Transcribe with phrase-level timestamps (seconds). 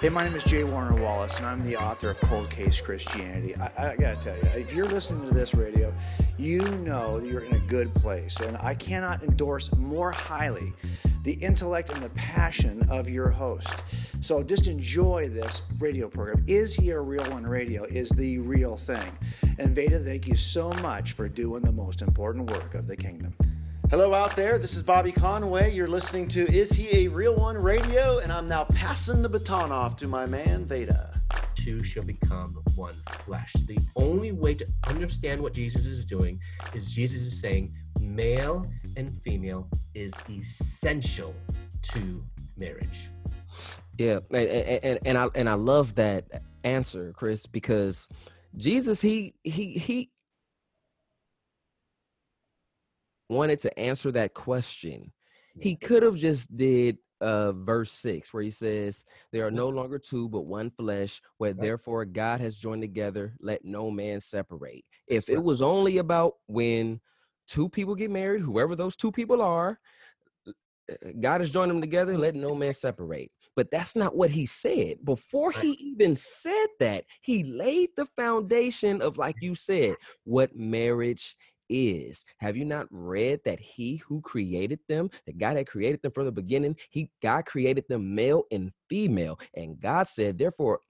[0.00, 0.64] Hey, my name is J.
[0.64, 3.54] Warner Wallace, and I'm the author of Cold Case Christianity.
[3.54, 5.92] I, I gotta tell you, if you're listening to this radio,
[6.38, 10.72] you know you're in a good place, and I cannot endorse more highly
[11.22, 13.84] the intellect and the passion of your host.
[14.22, 16.46] So just enjoy this radio program.
[16.46, 19.12] Is He a Real One Radio is the real thing.
[19.58, 23.34] And Veda, thank you so much for doing the most important work of the kingdom.
[23.90, 24.56] Hello out there.
[24.56, 25.74] This is Bobby Conway.
[25.74, 29.72] You're listening to Is He a Real One Radio, and I'm now passing the baton
[29.72, 31.12] off to my man Veda.
[31.56, 33.52] Two shall become one flesh.
[33.66, 36.38] The only way to understand what Jesus is doing
[36.72, 38.64] is Jesus is saying male
[38.96, 41.34] and female is essential
[41.82, 42.24] to
[42.56, 43.08] marriage.
[43.98, 44.48] Yeah, and,
[44.84, 48.06] and, and I and I love that answer, Chris, because
[48.56, 50.10] Jesus he he he
[53.30, 55.12] wanted to answer that question,
[55.58, 59.98] he could have just did uh verse 6 where he says there are no longer
[59.98, 64.84] two but one flesh where therefore god has joined together let no man separate.
[65.06, 67.00] If it was only about when
[67.46, 69.78] two people get married whoever those two people are
[70.48, 73.30] uh, god has joined them together let no man separate.
[73.56, 75.04] But that's not what he said.
[75.04, 81.36] Before he even said that he laid the foundation of like you said what marriage
[81.70, 82.24] is.
[82.38, 86.26] Have you not read that he who created them, that God had created them from
[86.26, 89.38] the beginning, he God created them male and female.
[89.54, 90.80] And God said, therefore,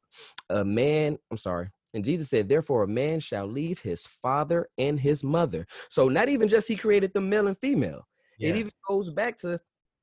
[0.48, 4.98] a man, I'm sorry, and Jesus said, Therefore, a man shall leave his father and
[4.98, 5.67] his mother.
[5.89, 8.06] So, not even just he created the male and female,
[8.39, 8.51] yeah.
[8.51, 9.61] it even goes back to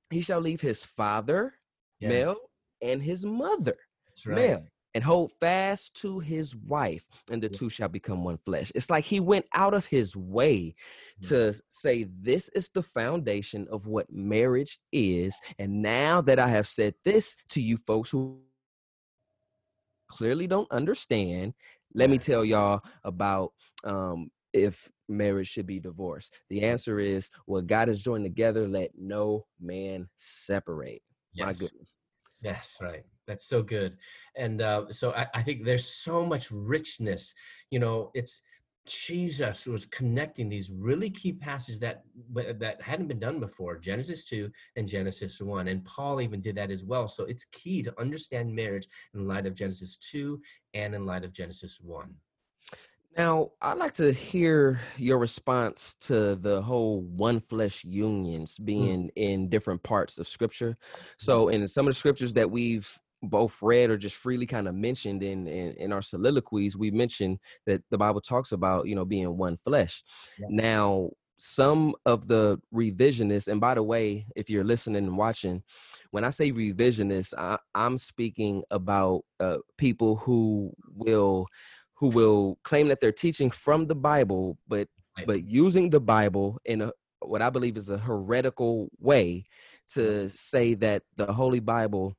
[0.10, 1.54] he shall leave his father,
[2.00, 2.10] yeah.
[2.10, 2.36] male,
[2.82, 3.78] and his mother,
[4.26, 4.36] right.
[4.36, 8.72] male and hold fast to his wife, and the two shall become one flesh.
[8.74, 10.76] It's like he went out of his way
[11.24, 15.40] to say, This is the foundation of what marriage is.
[15.60, 18.40] And now that I have said this to you folks who
[20.10, 21.54] clearly don't understand,
[21.94, 23.54] let me tell y'all about
[23.84, 26.34] um, if marriage should be divorced.
[26.50, 31.02] The answer is what God has joined together, let no man separate.
[31.34, 31.46] Yes.
[31.46, 31.90] My goodness.
[32.42, 33.04] Yes, right.
[33.28, 33.98] That's so good.
[34.36, 37.34] And uh, so I, I think there's so much richness.
[37.72, 38.42] You know, it's
[38.88, 44.50] Jesus was connecting these really key passages that that hadn't been done before, Genesis 2
[44.78, 45.68] and Genesis 1.
[45.68, 47.08] And Paul even did that as well.
[47.08, 50.40] So it's key to understand marriage in light of Genesis 2
[50.74, 52.16] and in light of Genesis 1.
[53.18, 58.66] Now, I'd like to hear your response to the whole one flesh unions mm.
[58.66, 59.12] being mm.
[59.16, 60.78] in different parts of scripture.
[61.18, 64.76] So, in some of the scriptures that we've both read or just freely kind of
[64.76, 69.06] mentioned in, in, in our soliloquies, we mentioned that the Bible talks about, you know,
[69.06, 70.04] being one flesh.
[70.40, 70.48] Yeah.
[70.50, 75.64] Now, some of the revisionists, and by the way, if you're listening and watching,
[76.12, 81.48] when I say revisionists, I, am speaking about uh, people who will
[81.96, 84.88] who will claim that they're teaching from the Bible, but
[85.26, 86.92] but using the Bible in a
[87.22, 89.46] what I believe is a heretical way
[89.94, 92.16] to say that the Holy Bible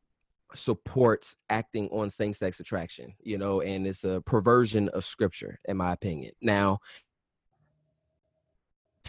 [0.54, 5.92] supports acting on same-sex attraction, you know, and it's a perversion of scripture, in my
[5.92, 6.32] opinion.
[6.40, 6.80] Now,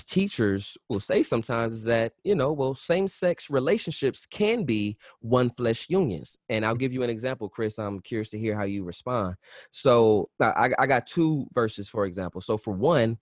[0.04, 5.88] teachers will say sometimes is that you know well same-sex relationships can be one flesh
[5.90, 9.36] unions and i'll give you an example chris i'm curious to hear how you respond.
[9.72, 12.42] So I, I got two verses for example.
[12.42, 13.18] So for one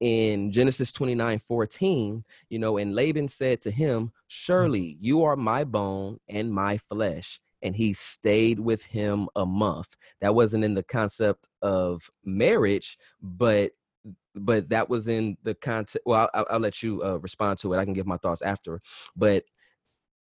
[0.00, 4.10] in genesis 29 14 you know and laban said to him mm.
[4.28, 9.96] surely you are my bone and my flesh and he stayed with him a month
[10.20, 13.72] that wasn't in the concept of marriage but
[14.34, 15.96] but that was in the context.
[16.04, 17.78] Well, I'll, I'll let you uh, respond to it.
[17.78, 18.80] I can give my thoughts after,
[19.16, 19.44] but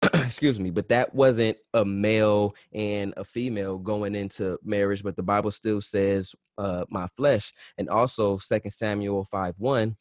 [0.13, 5.23] excuse me, but that wasn't a male and a female going into marriage, but the
[5.23, 7.53] Bible still says uh, my flesh.
[7.77, 9.97] And also Second Samuel 5 1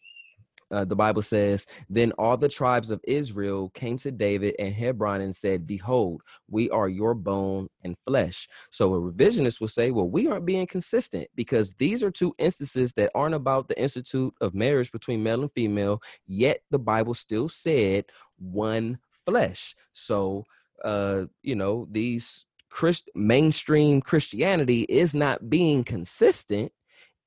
[0.71, 5.21] uh, the Bible says, Then all the tribes of Israel came to David and Hebron
[5.21, 8.49] and said, Behold, we are your bone and flesh.
[8.71, 12.95] So a revisionist will say, Well, we aren't being consistent because these are two instances
[12.95, 17.49] that aren't about the institute of marriage between male and female, yet the Bible still
[17.49, 18.07] said
[18.39, 19.75] one flesh.
[19.93, 20.45] So,
[20.85, 26.73] uh, you know, these Christ- mainstream Christianity is not being consistent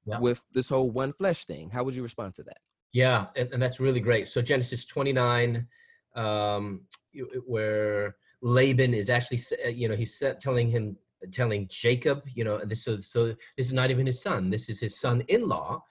[0.05, 0.19] yeah.
[0.19, 1.69] with this whole one flesh thing.
[1.69, 2.57] How would you respond to that?
[2.91, 4.27] Yeah, and, and that's really great.
[4.27, 5.67] So Genesis 29,
[6.15, 6.81] um,
[7.45, 10.97] where Laban is actually, uh, you know, he's telling him,
[11.31, 14.49] telling Jacob, you know, this so so this is not even his son.
[14.49, 15.83] This is his son-in-law.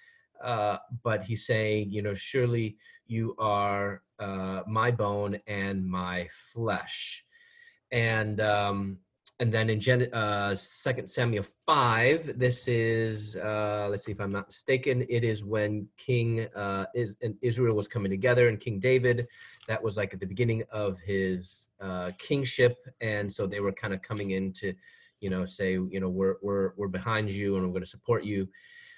[0.43, 7.25] Uh, but he's saying, you know, surely you are uh, my bone and my flesh.
[7.91, 8.99] And um,
[9.41, 14.31] and then in Gen, uh, 2 Samuel 5, this is, uh, let's see if I'm
[14.31, 18.81] not mistaken, it is when King uh, is, and Israel was coming together and King
[18.81, 19.29] David,
[19.69, 22.79] that was like at the beginning of his uh, kingship.
[23.01, 24.75] And so they were kind of coming in to,
[25.21, 28.25] you know, say, you know, we're, we're, we're behind you and we're going to support
[28.25, 28.49] you.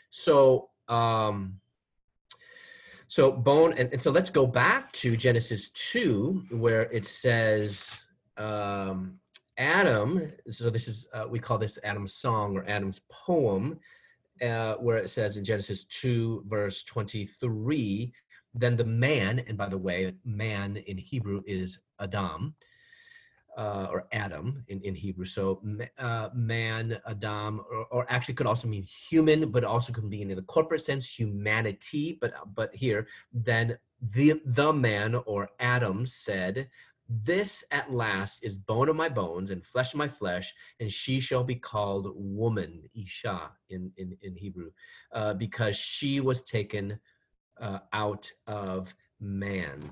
[0.09, 1.61] So, um,
[3.09, 7.91] so bone, and, and so let's go back to Genesis 2, where it says,
[8.39, 9.19] um,
[9.61, 13.79] Adam, so this is, uh, we call this Adam's song or Adam's poem,
[14.43, 18.11] uh, where it says in Genesis 2, verse 23,
[18.55, 22.55] then the man, and by the way, man in Hebrew is Adam,
[23.59, 25.27] uh, or Adam in, in Hebrew.
[25.27, 25.61] So
[25.99, 30.37] uh, man, Adam, or, or, actually could also mean human, but also can mean in
[30.37, 32.17] the corporate sense, humanity.
[32.19, 36.69] But but here, then the the man or Adam said,
[37.11, 41.19] this at last is bone of my bones and flesh of my flesh, and she
[41.19, 44.71] shall be called woman, Isha in, in, in Hebrew,
[45.13, 47.01] uh, because she was taken
[47.61, 49.91] uh, out of man.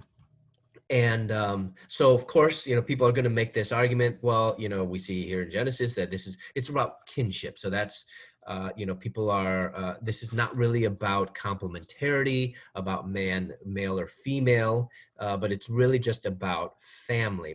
[0.90, 4.16] And um, so, of course, you know, people are going to make this argument.
[4.22, 7.58] Well, you know, we see here in Genesis that this is it's about kinship.
[7.58, 8.06] So that's
[8.48, 14.00] uh, you know, people are, uh, this is not really about complementarity, about man, male
[14.00, 14.90] or female,
[15.20, 17.54] uh, but it's really just about family.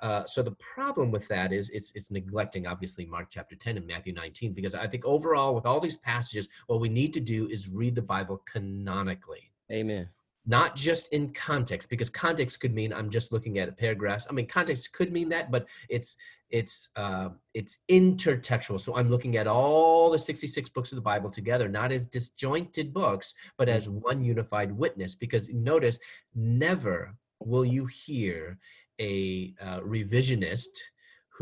[0.00, 3.86] Uh, so the problem with that is it's it's neglecting obviously Mark chapter 10 and
[3.86, 7.46] Matthew 19 because I think overall with all these passages what we need to do
[7.46, 9.52] is read the Bible canonically.
[9.70, 10.08] Amen
[10.46, 14.46] not just in context because context could mean i'm just looking at paragraphs i mean
[14.46, 16.16] context could mean that but it's
[16.50, 21.30] it's uh, it's intertextual so i'm looking at all the 66 books of the bible
[21.30, 23.98] together not as disjointed books but as mm-hmm.
[23.98, 25.98] one unified witness because notice
[26.34, 28.58] never will you hear
[29.00, 30.68] a uh, revisionist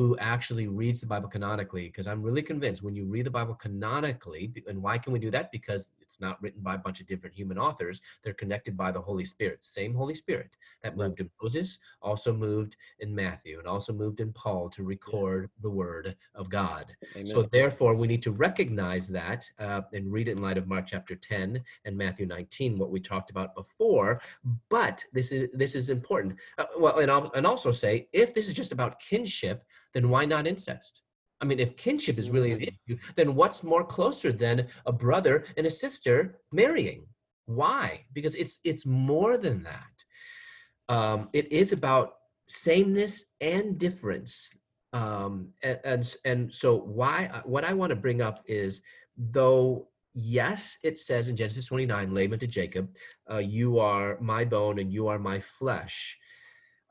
[0.00, 3.55] who actually reads the Bible canonically, because I'm really convinced when you read the Bible
[3.55, 5.50] canonically, and why can we do that?
[5.50, 8.01] Because it's not written by a bunch of different human authors.
[8.25, 9.62] They're connected by the Holy Spirit.
[9.62, 10.51] Same Holy Spirit
[10.83, 15.51] that moved in Moses, also moved in Matthew, and also moved in Paul to record
[15.62, 16.87] the Word of God.
[17.15, 17.29] Amen.
[17.29, 20.89] So therefore, we need to recognize that uh, and read it in light of Mark
[20.89, 24.21] chapter 10 and Matthew 19, what we talked about before.
[24.69, 26.35] But this is this is important.
[26.59, 29.63] Uh, well, and, I'll, and also say if this is just about kinship,
[29.95, 31.03] then why not incest?
[31.41, 35.45] I mean, if kinship is really an issue, then what's more closer than a brother
[35.57, 37.07] and a sister marrying?
[37.47, 38.05] Why?
[38.13, 40.95] Because it's it's more than that.
[40.95, 42.15] Um, it is about
[42.49, 44.55] sameness and difference.
[44.93, 47.43] Um, and, and and so why?
[47.45, 48.83] What I want to bring up is
[49.17, 52.91] though yes, it says in Genesis 29, Laban to Jacob,
[53.31, 56.19] uh, "You are my bone and you are my flesh."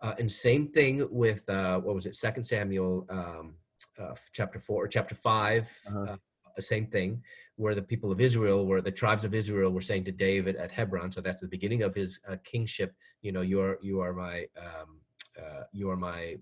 [0.02, 2.16] Uh, and same thing with uh, what was it?
[2.16, 3.06] Second Samuel.
[3.10, 3.56] Um,
[4.00, 6.00] uh, chapter four or chapter 5 uh-huh.
[6.00, 6.16] uh,
[6.56, 7.24] the same thing,
[7.56, 10.72] where the people of Israel, where the tribes of Israel were saying to David at
[10.72, 11.12] Hebron.
[11.12, 12.94] So that's the beginning of his uh, kingship.
[13.22, 15.00] You know, you are you are my um,
[15.40, 16.38] uh, you are my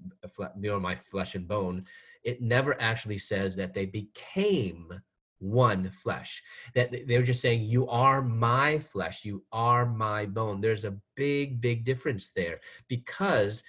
[0.59, 1.85] you are my flesh and bone.
[2.23, 5.01] It never actually says that they became
[5.39, 6.41] one flesh
[6.73, 11.61] that they're just saying you are my flesh you are my bone there's a big
[11.61, 13.63] big difference there because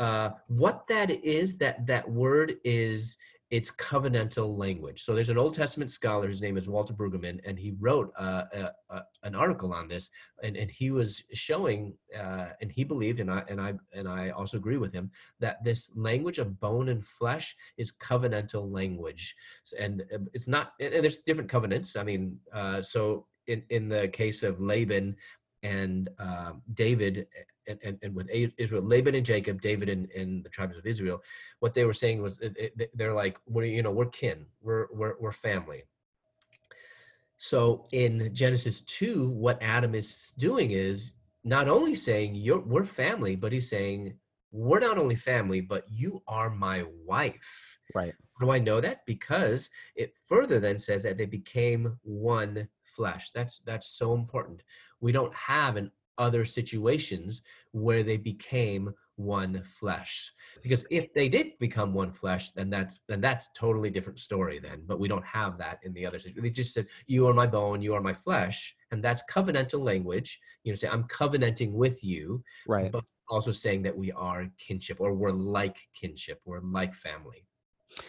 [0.00, 3.16] uh, what that is that that word is
[3.50, 5.02] it's covenantal language.
[5.02, 8.44] So there's an Old Testament scholar, his name is Walter Brueggemann, and he wrote uh,
[8.54, 10.08] a, a, an article on this,
[10.42, 14.30] and, and he was showing, uh, and he believed, and I and I and I
[14.30, 19.34] also agree with him that this language of bone and flesh is covenantal language,
[19.78, 20.72] and uh, it's not.
[20.80, 21.96] And there's different covenants.
[21.96, 25.16] I mean, uh, so in in the case of Laban,
[25.62, 27.26] and uh, David
[27.68, 31.22] and, and, and, with Israel, Laban and Jacob, David and, and the tribes of Israel,
[31.60, 32.40] what they were saying was
[32.94, 35.84] they're like, we're, you know, we're kin, we're, we're, we're family.
[37.38, 43.34] So in Genesis 2, what Adam is doing is not only saying you're, we're family,
[43.34, 44.14] but he's saying
[44.52, 47.78] we're not only family, but you are my wife.
[47.94, 48.12] Right.
[48.38, 49.06] How do I know that?
[49.06, 53.30] Because it further then says that they became one flesh.
[53.30, 54.62] That's that's so important.
[55.00, 55.90] We don't have in
[56.20, 60.32] other situations where they became one flesh.
[60.62, 64.82] Because if they did become one flesh, then that's then that's totally different story then.
[64.86, 66.42] But we don't have that in the other situation.
[66.42, 68.74] They just said, You are my bone, you are my flesh.
[68.90, 70.40] And that's covenantal language.
[70.64, 72.42] You know, say I'm covenanting with you.
[72.66, 72.92] Right.
[72.92, 77.46] But also saying that we are kinship or we're like kinship, we're like family.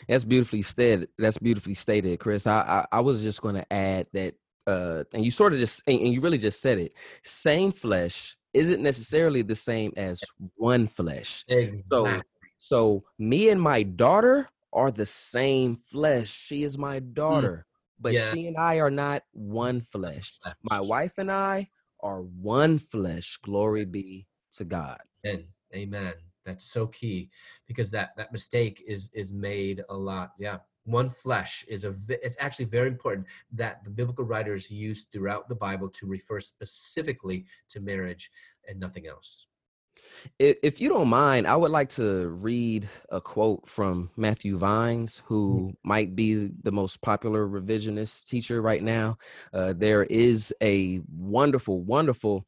[0.07, 1.09] That's beautifully stated.
[1.17, 2.47] That's beautifully stated, Chris.
[2.47, 4.35] I I, I was just going to add that
[4.71, 8.81] uh, and you sort of just and you really just said it same flesh isn't
[8.81, 10.21] necessarily the same as
[10.57, 11.83] one flesh exactly.
[11.85, 12.21] so
[12.57, 16.29] so me and my daughter are the same flesh.
[16.29, 17.65] She is my daughter,
[17.99, 18.31] but Yeah.
[18.31, 20.39] she and I are not one flesh.
[20.61, 23.37] My wife and I are one flesh.
[23.37, 25.01] Glory be to God.
[25.25, 25.47] Amen.
[25.73, 26.13] Amen.
[26.45, 27.29] That's so key
[27.67, 30.31] because that that mistake is is made a lot.
[30.39, 30.59] Yeah.
[30.85, 35.55] One flesh is a it's actually very important that the biblical writers use throughout the
[35.55, 38.31] Bible to refer specifically to marriage
[38.67, 39.47] and nothing else.
[40.39, 45.73] If you don't mind, I would like to read a quote from Matthew Vines, who
[45.83, 49.17] might be the most popular revisionist teacher right now.
[49.53, 52.45] Uh, there is a wonderful, wonderful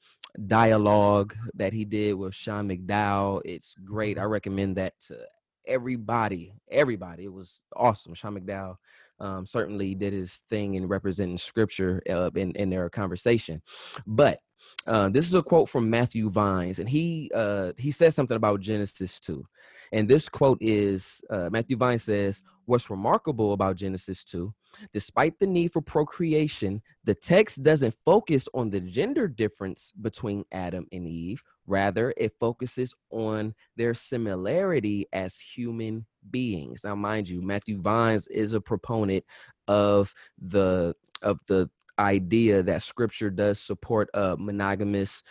[0.47, 3.41] dialogue that he did with Sean McDowell.
[3.45, 4.17] It's great.
[4.17, 5.19] I recommend that to
[5.65, 6.53] everybody.
[6.69, 7.25] Everybody.
[7.25, 8.13] It was awesome.
[8.13, 8.77] Sean McDowell
[9.19, 13.61] um, certainly did his thing in representing scripture uh, in, in their conversation.
[14.05, 14.39] But
[14.87, 18.61] uh, this is a quote from Matthew Vines, and he uh, he says something about
[18.61, 19.45] Genesis 2.
[19.93, 24.51] And this quote is uh, Matthew Vines says, What's remarkable about Genesis 2,
[24.91, 30.87] despite the need for procreation, the text doesn't focus on the gender difference between Adam
[30.91, 31.43] and Eve.
[31.65, 36.83] Rather, it focuses on their similarity as human beings.
[36.83, 39.23] Now, mind you, Matthew Vines is a proponent
[39.67, 45.23] of the of the idea that scripture does support a monogamous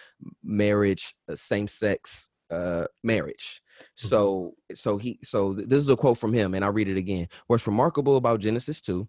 [0.42, 3.60] marriage, same-sex uh, marriage.
[3.94, 6.96] So, so he, so th- this is a quote from him, and I'll read it
[6.96, 7.28] again.
[7.46, 9.08] What's remarkable about Genesis 2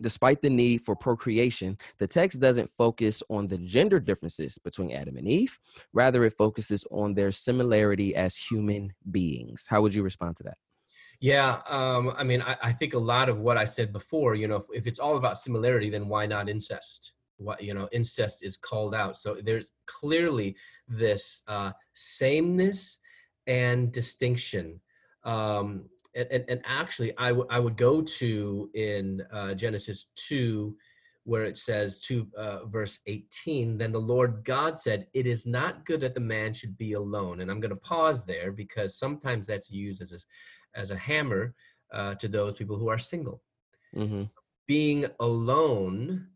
[0.00, 5.16] Despite the need for procreation, the text doesn't focus on the gender differences between Adam
[5.16, 5.58] and Eve.
[5.92, 9.66] Rather, it focuses on their similarity as human beings.
[9.68, 10.58] How would you respond to that?
[11.20, 14.48] Yeah, um, I mean, I, I think a lot of what I said before, you
[14.48, 17.14] know, if, if it's all about similarity, then why not incest?
[17.38, 19.16] What you know, incest is called out.
[19.16, 20.56] So there's clearly
[20.88, 22.98] this uh, sameness
[23.46, 24.80] and distinction.
[25.24, 30.76] Um, and, and, and actually, I would would go to in uh, Genesis two,
[31.26, 35.84] where it says to uh, verse 18 then the lord god said it is not
[35.84, 39.46] good that the man should be alone and i'm going to pause there because sometimes
[39.46, 41.52] that's used as a, as a hammer
[41.92, 43.42] uh, to those people who are single
[43.94, 44.24] Mm-hmm.
[44.66, 46.26] being alone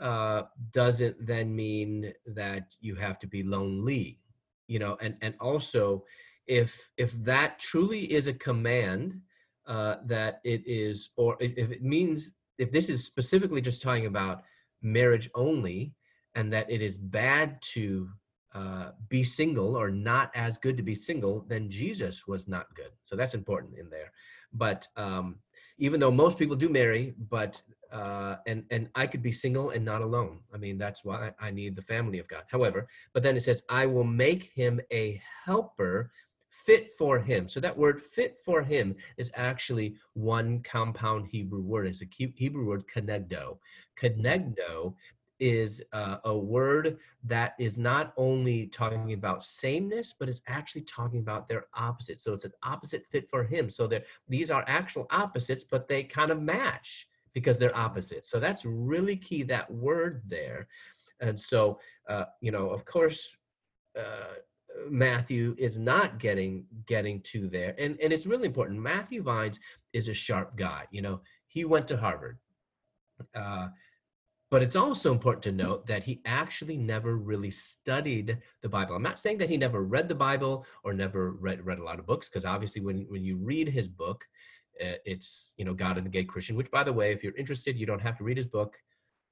[0.00, 4.18] uh, doesn't then mean that you have to be lonely
[4.66, 6.04] you know and and also
[6.46, 9.20] if if that truly is a command
[9.66, 14.42] uh, that it is or if it means if this is specifically just talking about
[14.82, 15.94] marriage only
[16.34, 18.08] and that it is bad to
[18.54, 22.90] uh, be single or not as good to be single then jesus was not good.
[23.02, 24.12] So that's important in there.
[24.52, 25.36] But um,
[25.78, 27.60] even though most people do marry but
[27.92, 30.40] uh, and and i could be single and not alone.
[30.52, 32.44] I mean that's why i need the family of god.
[32.48, 36.10] However but then it says i will make him a helper
[36.64, 37.48] fit for him.
[37.48, 41.86] So that word fit for him is actually one compound hebrew word.
[41.86, 42.06] It's a
[42.36, 43.58] hebrew word konegdo
[44.00, 44.94] konegdo
[45.40, 51.20] is uh, a word that is not only talking about sameness but is actually talking
[51.20, 52.20] about their opposite.
[52.20, 53.68] So it's an opposite fit for him.
[53.68, 58.30] So that these are actual opposites but they kind of match because they're opposites.
[58.30, 60.68] So that's really key that word there.
[61.20, 63.36] And so uh, you know of course
[63.98, 64.34] uh,
[64.88, 69.58] matthew is not getting getting to there and and it's really important matthew vines
[69.92, 72.38] is a sharp guy you know he went to harvard
[73.34, 73.68] uh,
[74.50, 78.94] but it's also important to note that he actually never really studied the Bible.
[78.94, 81.98] I'm not saying that he never read the Bible or never read read a lot
[81.98, 84.24] of books, because obviously, when when you read his book,
[84.80, 86.54] uh, it's you know God and the Gay Christian.
[86.54, 88.76] Which, by the way, if you're interested, you don't have to read his book.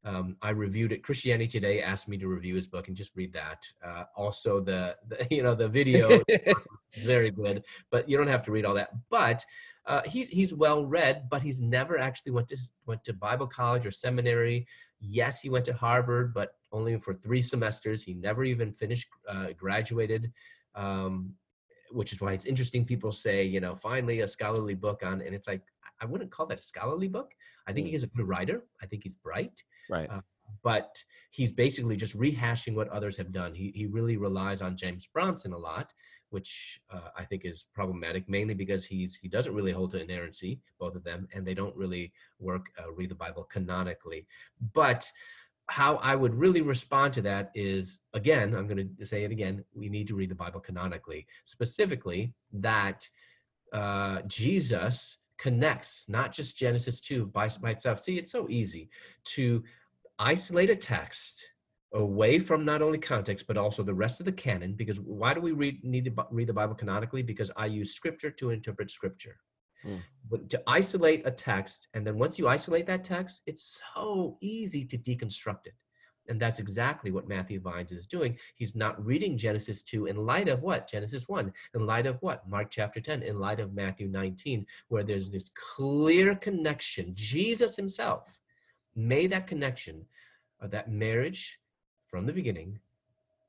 [0.05, 1.03] Um, I reviewed it.
[1.05, 3.65] Christianity Today asked me to review his book and just read that.
[3.85, 6.21] Uh, also, the, the you know the video
[7.05, 8.91] very good, but you don't have to read all that.
[9.11, 9.45] But
[9.87, 12.57] uh, he's he's well read, but he's never actually went to
[12.87, 14.67] went to Bible college or seminary.
[15.01, 18.03] Yes, he went to Harvard, but only for three semesters.
[18.05, 20.33] He never even finished, uh, graduated,
[20.77, 21.35] um,
[21.91, 22.85] which is why it's interesting.
[22.85, 25.63] People say, you know, finally a scholarly book on, and it's like
[26.01, 27.35] I wouldn't call that a scholarly book.
[27.69, 27.91] I think Mm.
[27.91, 28.65] he's a good writer.
[28.83, 30.09] I think he's bright Right.
[30.11, 30.21] Uh,
[30.63, 33.55] but he's basically just rehashing what others have done.
[33.55, 35.93] He, he really relies on James Brownson a lot,
[36.31, 40.61] which uh, I think is problematic, mainly because he's he doesn't really hold to inerrancy,
[40.79, 44.27] both of them, and they don't really work uh, read the Bible canonically.
[44.73, 45.11] But
[45.69, 49.65] how I would really respond to that is again, I'm going to say it again.
[49.75, 53.09] We need to read the Bible canonically, specifically that
[53.73, 58.01] uh, Jesus connects not just Genesis 2 by, by itself.
[58.01, 58.91] See, it's so easy
[59.35, 59.63] to
[60.19, 61.43] isolate a text
[61.95, 65.41] away from not only context but also the rest of the canon because why do
[65.41, 69.37] we read need to read the bible canonically because i use scripture to interpret scripture
[69.87, 70.01] Mm.
[70.31, 74.85] But to isolate a text, and then once you isolate that text, it's so easy
[74.87, 75.75] to deconstruct it.
[76.29, 78.39] And that's exactly what Matthew Vines is doing.
[78.55, 80.89] He's not reading Genesis 2 in light of what?
[80.89, 81.53] Genesis 1.
[81.75, 82.49] In light of what?
[82.49, 83.23] Mark chapter 10.
[83.23, 87.13] In light of Matthew 19, where there's this clear connection.
[87.15, 88.39] Jesus himself
[88.95, 90.05] made that connection
[90.61, 91.59] of that marriage
[92.07, 92.79] from the beginning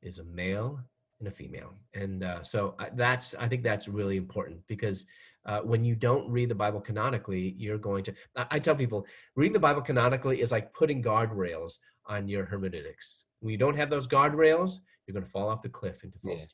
[0.01, 0.79] is a male
[1.19, 1.73] and a female.
[1.93, 5.05] And uh, so that's, I think that's really important because
[5.45, 8.13] uh, when you don't read the Bible canonically, you're going to.
[8.35, 13.25] I, I, tell people reading the Bible canonically is like putting guardrails on your hermeneutics.
[13.39, 16.53] When you don't have those guardrails, you're going to fall off the cliff into false.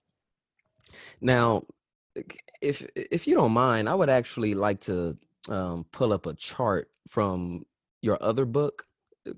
[0.91, 0.95] Yeah.
[1.21, 1.63] Now,
[2.61, 5.17] if if you don't mind, I would actually like to
[5.49, 7.65] um, pull up a chart from
[8.01, 8.85] your other book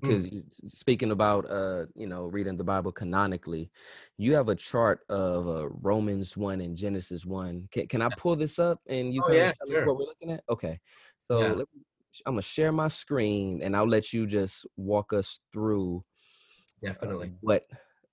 [0.00, 0.44] because mm.
[0.66, 3.70] speaking about uh you know reading the bible canonically
[4.16, 8.36] you have a chart of uh, romans 1 and genesis 1 can, can i pull
[8.36, 9.86] this up and you oh, yeah, sure.
[9.86, 10.78] what we're looking at okay
[11.22, 11.54] so yeah.
[11.54, 11.64] me,
[12.26, 16.04] i'm gonna share my screen and i'll let you just walk us through
[16.84, 17.28] uh, definitely.
[17.28, 17.66] uh, what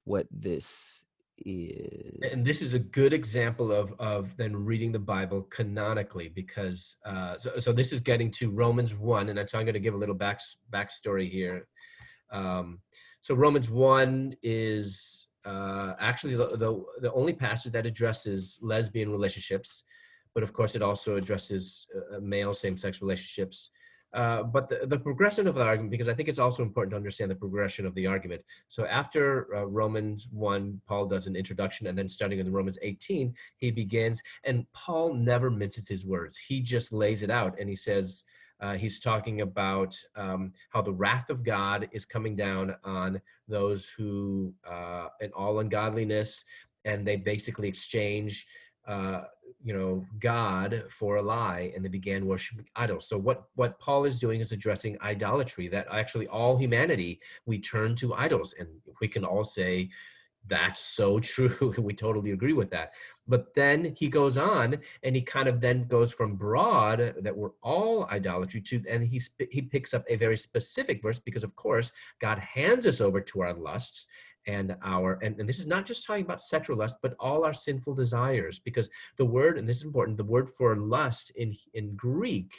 [0.06, 1.04] what this
[1.46, 2.20] is.
[2.32, 7.38] And this is a good example of of then reading the bible canonically because uh
[7.38, 9.98] so, so this is getting to romans 1 and so i'm going to give a
[9.98, 10.42] little back
[10.72, 11.68] backstory here.
[12.32, 12.80] Um
[13.22, 19.86] so romans 1 is uh actually the, the the only passage that addresses lesbian relationships
[20.34, 23.72] but of course it also addresses uh, male same-sex relationships
[24.14, 26.98] uh, but the, the, progression of the argument, because I think it's also important to
[26.98, 28.42] understand the progression of the argument.
[28.68, 33.34] So after uh, Romans 1, Paul does an introduction, and then starting in Romans 18,
[33.58, 36.38] he begins, and Paul never minces his words.
[36.38, 38.24] He just lays it out, and he says,
[38.62, 43.90] uh, he's talking about um, how the wrath of God is coming down on those
[43.96, 46.44] who, uh, in all ungodliness,
[46.84, 48.48] and they basically exchange
[48.90, 49.22] uh,
[49.64, 53.08] you know god for a lie and they began worshiping idols.
[53.08, 57.96] So what what paul is doing is addressing idolatry that actually all humanity we turn
[57.96, 58.54] to idols.
[58.58, 58.68] And
[59.02, 59.90] we can all say
[60.48, 61.74] that's so true.
[61.78, 62.94] We totally agree with that.
[63.28, 67.52] But then he goes on and he kind of then goes from broad that we're
[67.62, 69.22] all idolatry to and he
[69.52, 73.42] he picks up a very specific verse because of course god hands us over to
[73.42, 74.08] our lusts
[74.50, 77.54] and our and, and this is not just talking about sexual lust but all our
[77.54, 81.96] sinful desires because the word and this is important the word for lust in in
[81.96, 82.54] greek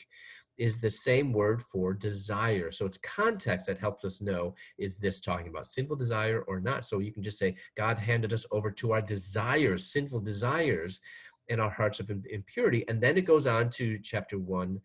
[0.61, 2.71] is the same word for desire.
[2.71, 6.85] So it's context that helps us know is this talking about sinful desire or not.
[6.85, 11.01] So you can just say, God handed us over to our desires, sinful desires,
[11.49, 12.85] and our hearts of impurity.
[12.89, 14.79] And then it goes on to chapter 1,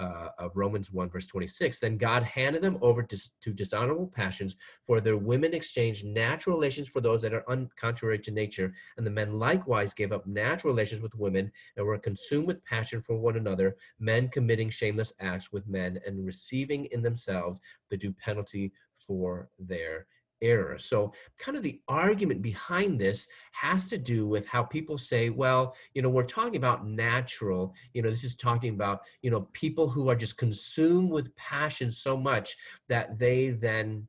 [0.00, 1.78] uh, of Romans 1, verse 26.
[1.78, 6.88] Then God handed them over to, to dishonorable passions, for their women exchanged natural relations
[6.88, 8.72] for those that are un- contrary to nature.
[8.96, 13.02] And the men likewise gave up natural relations with women and were consumed with passion
[13.02, 17.60] for one another, men committing shameless acts with men and receiving in themselves
[17.90, 20.06] the due penalty for their
[20.42, 20.78] error.
[20.78, 25.74] So, kind of the argument behind this has to do with how people say, well,
[25.94, 29.88] you know, we're talking about natural, you know, this is talking about, you know, people
[29.88, 32.56] who are just consumed with passion so much
[32.88, 34.06] that they then,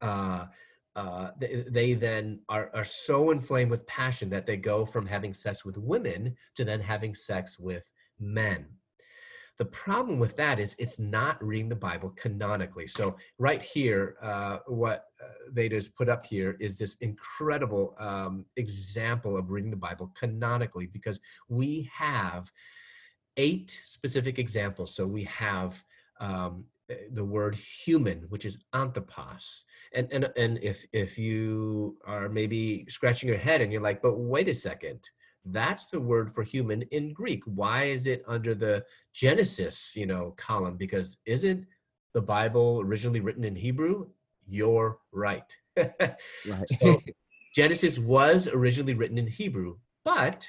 [0.00, 0.46] uh,
[0.96, 5.32] uh, they, they then are, are so inflamed with passion that they go from having
[5.32, 8.66] sex with women to then having sex with men.
[9.58, 12.86] The problem with that is it's not reading the Bible canonically.
[12.86, 19.36] So right here, uh, what uh, Veda's put up here is this incredible um, example
[19.36, 21.18] of reading the Bible canonically because
[21.48, 22.52] we have
[23.36, 24.94] eight specific examples.
[24.94, 25.82] So we have
[26.20, 26.64] um,
[27.12, 29.64] the word human, which is anthropos.
[29.92, 34.18] And, and, and if, if you are maybe scratching your head and you're like, but
[34.18, 35.08] wait a second,
[35.52, 37.42] that's the word for human in Greek.
[37.44, 40.76] Why is it under the Genesis, you know, column?
[40.76, 41.66] Because isn't
[42.14, 44.08] the Bible originally written in Hebrew?
[44.46, 45.50] You're right.
[45.76, 46.70] right.
[46.80, 47.00] so
[47.54, 50.48] Genesis was originally written in Hebrew, but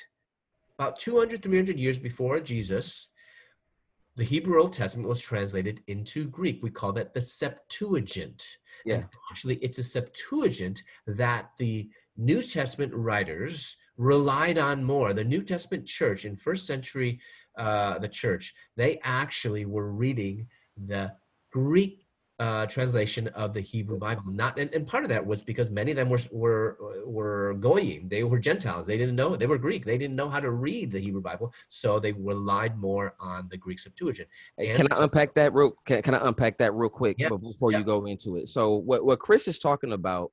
[0.77, 3.09] about 200, 300 years before Jesus,
[4.15, 6.61] the Hebrew Old Testament was translated into Greek.
[6.61, 8.45] We call that the Septuagint.
[8.85, 8.95] Yeah.
[8.95, 15.13] And actually, it's a Septuagint that the New Testament writers relied on more.
[15.13, 17.19] The New Testament church in first century,
[17.57, 20.47] uh, the church, they actually were reading
[20.87, 21.11] the
[21.51, 22.07] Greek
[22.39, 24.23] uh, translation of the Hebrew Bible.
[24.27, 28.07] Not and, and part of that was because many of them were were were goyim.
[28.07, 28.87] They were Gentiles.
[28.87, 29.83] They didn't know they were Greek.
[29.83, 33.57] They didn't know how to read the Hebrew Bible, so they relied more on the
[33.57, 34.29] Greek Septuagint.
[34.57, 35.73] And can I unpack that real?
[35.85, 38.47] Can, can I unpack that real quick yes, before you go into it?
[38.47, 40.31] So what what Chris is talking about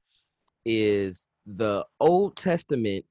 [0.64, 3.04] is the Old Testament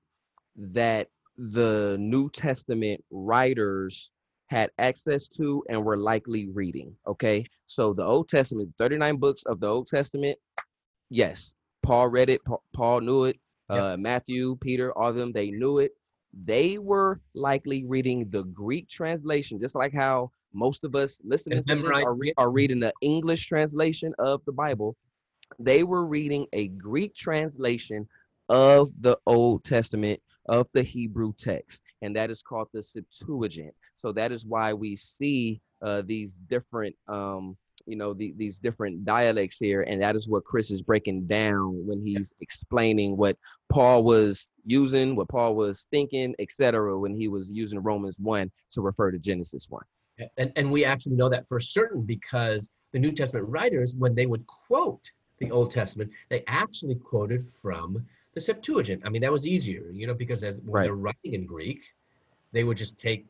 [0.55, 4.11] that the New Testament writers
[4.47, 6.95] had access to and were likely reading.
[7.07, 7.45] Okay.
[7.67, 10.37] So the Old Testament, 39 books of the Old Testament,
[11.09, 12.41] yes, Paul read it,
[12.73, 13.39] Paul knew it,
[13.69, 15.91] uh, Matthew, Peter, all of them, they knew it.
[16.43, 21.85] They were likely reading the Greek translation, just like how most of us listening to
[21.87, 24.95] are, re- are reading the English translation of the Bible.
[25.59, 28.07] They were reading a Greek translation
[28.49, 33.73] of the Old Testament of the Hebrew text, and that is called the Septuagint.
[33.95, 39.05] So that is why we see uh, these different, um, you know, the, these different
[39.05, 43.37] dialects here, and that is what Chris is breaking down when he's explaining what
[43.69, 46.97] Paul was using, what Paul was thinking, etc.
[46.97, 49.83] When he was using Romans one to refer to Genesis one.
[50.37, 54.25] And, and we actually know that for certain because the New Testament writers, when they
[54.25, 58.05] would quote the Old Testament, they actually quoted from
[58.35, 59.01] the Septuagint.
[59.05, 60.83] I mean, that was easier, you know, because as when right.
[60.83, 61.81] they're writing in Greek,
[62.51, 63.25] they would just take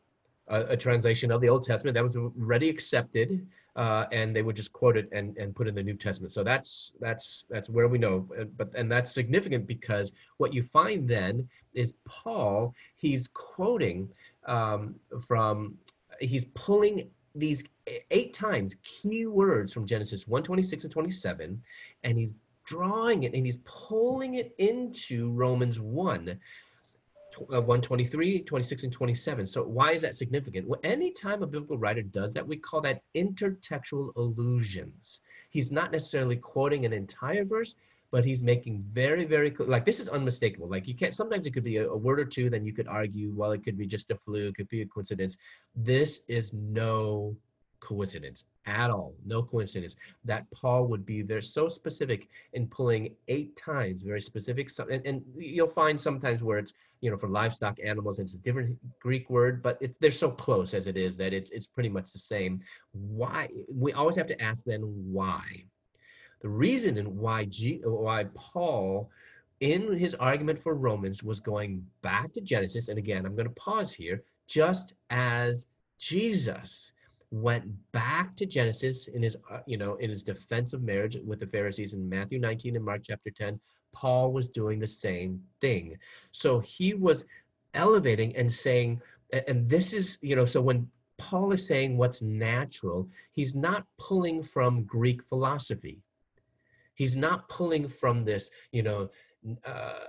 [0.48, 4.56] a, a, translation of the Old Testament that was already accepted, uh, and they would
[4.56, 6.32] just quote it and, and put in the New Testament.
[6.32, 10.62] So that's that's that's where we know, uh, but and that's significant because what you
[10.62, 12.74] find then is Paul.
[12.96, 14.08] He's quoting
[14.46, 15.74] um, from,
[16.20, 17.64] he's pulling these
[18.10, 21.62] eight times key words from Genesis 126 and 27,
[22.04, 22.32] and he's
[22.66, 26.38] drawing it and he's pulling it into Romans 1.
[27.52, 29.46] Uh, 123, 26, and 27.
[29.46, 30.66] So why is that significant?
[30.66, 35.20] Well, anytime a biblical writer does that, we call that intertextual allusions.
[35.50, 37.74] He's not necessarily quoting an entire verse,
[38.10, 39.68] but he's making very, very clear.
[39.68, 40.66] Like this is unmistakable.
[40.66, 41.14] Like you can't.
[41.14, 43.62] Sometimes it could be a, a word or two, then you could argue, well, it
[43.62, 45.36] could be just a fluke, it could be a coincidence.
[45.74, 47.36] This is no
[47.80, 49.14] coincidence at all.
[49.24, 54.70] No coincidence that Paul would be there so specific in pulling eight times, very specific.
[54.90, 58.76] And, and you'll find sometimes where it's, you know, for livestock animals, it's a different
[59.00, 62.12] Greek word, but it, they're so close as it is that it's, it's pretty much
[62.12, 62.60] the same.
[62.92, 63.48] Why?
[63.72, 65.64] We always have to ask then why.
[66.40, 69.10] The reason and why, G, why Paul
[69.60, 73.54] in his argument for Romans was going back to Genesis, and again, I'm going to
[73.54, 75.66] pause here, just as
[75.98, 76.92] Jesus
[77.30, 81.40] went back to Genesis in his, uh, you know, in his defense of marriage with
[81.40, 83.58] the Pharisees in Matthew 19 and Mark chapter 10.
[83.92, 85.96] Paul was doing the same thing.
[86.30, 87.24] So he was
[87.74, 89.00] elevating and saying,
[89.48, 94.42] and this is, you know, so when Paul is saying what's natural, he's not pulling
[94.42, 96.02] from Greek philosophy.
[96.94, 99.10] He's not pulling from this, you know,
[99.64, 100.06] uh,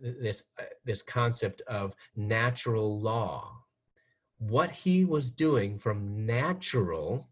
[0.00, 3.62] this uh, this concept of natural law
[4.40, 7.28] what he was doing from natural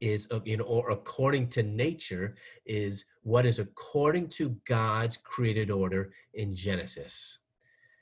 [0.00, 2.34] is uh, you know or according to nature
[2.66, 7.38] is what is according to god's created order in genesis.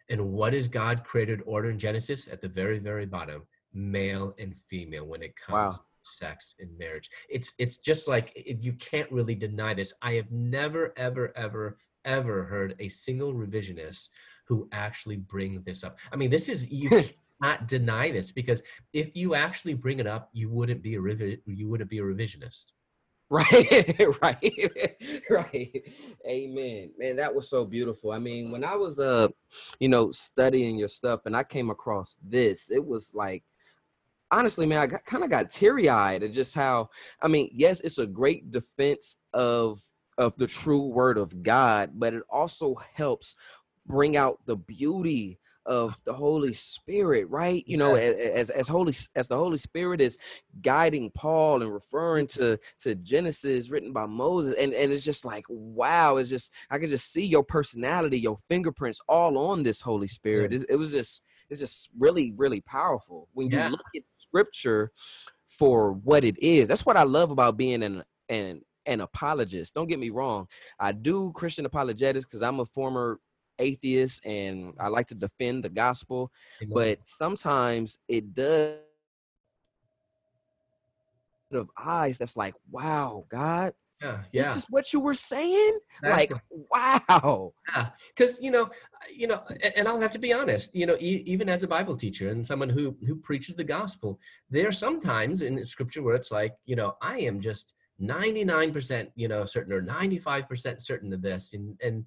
[0.08, 2.28] And what is god created order in genesis?
[2.28, 3.42] At the very very bottom
[3.74, 5.70] male and female when it comes wow.
[5.70, 7.10] to sex and marriage.
[7.28, 9.94] It's it's just like you can't really deny this.
[10.00, 14.08] I have never ever ever ever heard a single revisionist
[14.44, 15.98] who actually bring this up.
[16.12, 17.04] I mean this is you
[17.42, 21.00] not deny this because if you actually bring it up, you wouldn't be a
[21.46, 22.66] you wouldn't be a revisionist.
[23.32, 24.96] Right, right,
[25.30, 25.82] right.
[26.28, 26.90] Amen.
[26.98, 28.12] Man, that was so beautiful.
[28.12, 29.28] I mean, when I was uh,
[29.80, 33.42] you know, studying your stuff and I came across this, it was like
[34.30, 36.90] honestly, man, I kind of got teary eyed at just how,
[37.22, 39.80] I mean, yes, it's a great defense of
[40.18, 43.34] of the true word of God, but it also helps
[43.86, 47.62] bring out the beauty of the Holy Spirit, right?
[47.66, 50.18] You know, as as Holy as the Holy Spirit is
[50.60, 55.44] guiding Paul and referring to to Genesis written by Moses, and and it's just like
[55.48, 60.08] wow, it's just I can just see your personality, your fingerprints all on this Holy
[60.08, 60.52] Spirit.
[60.52, 63.68] It, it was just it's just really really powerful when you yeah.
[63.68, 64.90] look at Scripture
[65.46, 66.68] for what it is.
[66.68, 69.74] That's what I love about being an an an apologist.
[69.74, 70.48] Don't get me wrong.
[70.78, 73.20] I do Christian apologetics because I'm a former
[73.58, 76.30] atheist and I like to defend the gospel,
[76.68, 78.78] but sometimes it does
[81.52, 84.54] of eyes that's like, wow, God, yeah, yeah.
[84.54, 85.78] This is what you were saying?
[86.02, 86.32] like,
[86.70, 87.52] wow.
[87.68, 88.68] Yeah, because you know,
[89.14, 89.42] you know,
[89.76, 90.74] and I'll have to be honest.
[90.74, 94.18] You know, e- even as a Bible teacher and someone who who preaches the gospel,
[94.50, 98.72] there are sometimes in Scripture where it's like, you know, I am just ninety nine
[98.72, 102.04] percent, you know, certain or ninety five percent certain of this, and and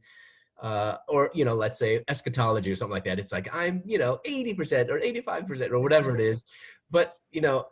[0.61, 3.97] uh, or you know let's say eschatology or something like that it's like i'm you
[3.97, 6.45] know 80% or 85% or whatever it is
[6.89, 7.65] but you know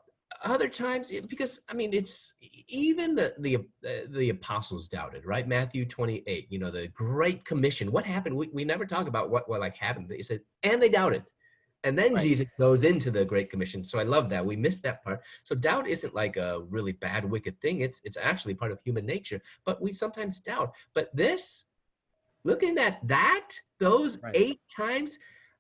[0.44, 2.34] other times because i mean it's
[2.68, 7.92] even the the uh, the apostles doubted right matthew 28 you know the great commission
[7.92, 10.90] what happened we, we never talk about what what like happened they said and they
[10.90, 11.24] doubted
[11.84, 12.24] And then Right.
[12.24, 13.84] Jesus goes into the Great Commission.
[13.84, 14.46] So I love that.
[14.46, 15.22] We missed that part.
[15.44, 17.82] So doubt isn't like a really bad, wicked thing.
[17.82, 19.42] It's it's actually part of human nature.
[19.66, 20.74] But we sometimes doubt.
[20.96, 21.66] But this,
[22.44, 24.36] looking at that, those Right.
[24.36, 25.18] eight times,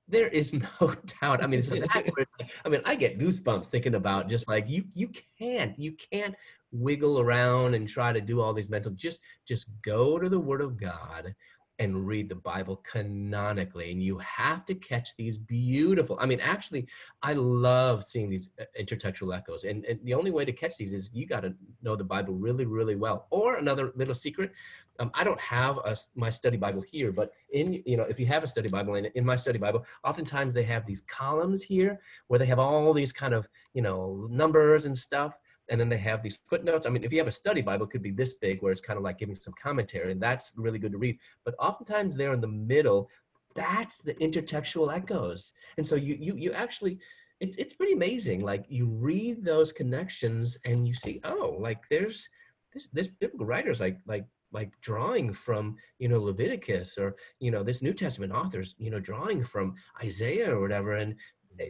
[0.07, 1.43] there is no doubt.
[1.43, 4.67] I mean, so that it's like- I mean, I get goosebumps thinking about just like
[4.67, 6.35] you you can't you can't
[6.71, 10.59] wiggle around and try to do all these mental just just go to the word
[10.61, 11.35] of God
[11.79, 16.87] and read the Bible canonically and you have to catch these beautiful I mean actually
[17.21, 20.93] I love seeing these uh, intertextual echoes and, and the only way to catch these
[20.93, 23.27] is you got to know the Bible really really well.
[23.31, 24.51] Or another little secret
[24.99, 28.25] um, I don't have a, my study Bible here, but in you know if you
[28.27, 31.99] have a study Bible in, in my study Bible, oftentimes they have these columns here
[32.27, 35.97] where they have all these kind of you know numbers and stuff, and then they
[35.97, 36.85] have these footnotes.
[36.85, 38.81] I mean, if you have a study Bible, it could be this big where it's
[38.81, 41.17] kind of like giving some commentary, and that's really good to read.
[41.45, 43.09] But oftentimes there in the middle,
[43.55, 46.99] that's the intertextual echoes, and so you you you actually.
[47.39, 48.39] It's, it's pretty amazing.
[48.39, 52.29] Like you read those connections and you see, oh, like there's
[52.73, 57.63] this this biblical writers like like like drawing from you know leviticus or you know
[57.63, 59.73] this new testament authors you know drawing from
[60.03, 61.15] isaiah or whatever and
[61.59, 61.65] eh,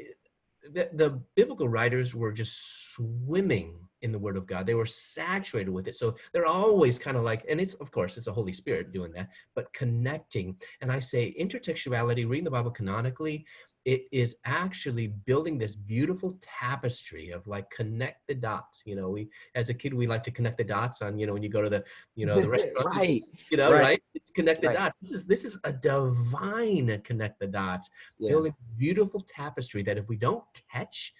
[0.72, 4.66] the, the biblical writers were just swimming in the word of god.
[4.66, 5.96] They were saturated with it.
[5.96, 9.12] So they're always kind of like and it's of course it's the holy spirit doing
[9.14, 10.56] that but connecting.
[10.82, 13.46] And i say intertextuality reading the bible canonically
[13.86, 19.30] it is actually building this beautiful tapestry of like connect the dots you know we
[19.56, 21.62] as a kid we like to connect the dots on you know when you go
[21.62, 21.84] to the
[22.16, 23.24] you know the restaurant right.
[23.50, 23.82] you know Right.
[23.82, 24.78] right, it's connect the Right.
[24.78, 28.32] dots this is this is a divine connect the dots Yeah.
[28.32, 31.14] building beautiful tapestry that if we don't catch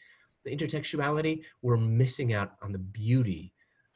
[0.46, 3.54] the intertextuality we're missing out on the beauty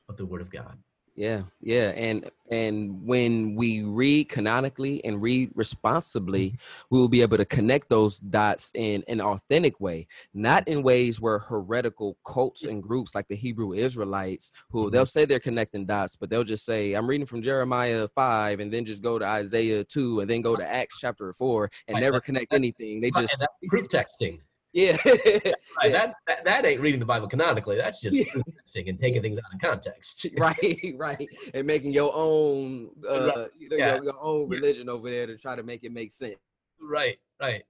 [0.09, 0.77] of the word of god
[1.17, 6.85] Yeah, yeah, and and when we read canonically and read responsibly, mm-hmm.
[6.91, 11.19] we will be able to connect those dots in an authentic way, not in ways
[11.19, 14.91] where heretical cults and groups like the Hebrew Israelites, who mm-hmm.
[14.91, 18.71] they'll say they're connecting dots, but they'll just say, "I'm reading from Jeremiah five, and
[18.71, 22.21] then just go to Isaiah two, and then go to Acts chapter four, and never
[22.21, 23.35] connect anything." They just
[23.67, 24.41] proof texting
[24.77, 25.89] yeah, right, Yeah.
[25.91, 27.77] that, that that ain't reading the bible canonically.
[27.77, 28.17] That's just
[28.75, 30.27] and taking things out of context.
[30.37, 33.95] Right, right, and making your own, uh, you know, Yeah.
[33.95, 36.35] your, your own religion over there to try to make it make sense.
[36.79, 37.63] right right.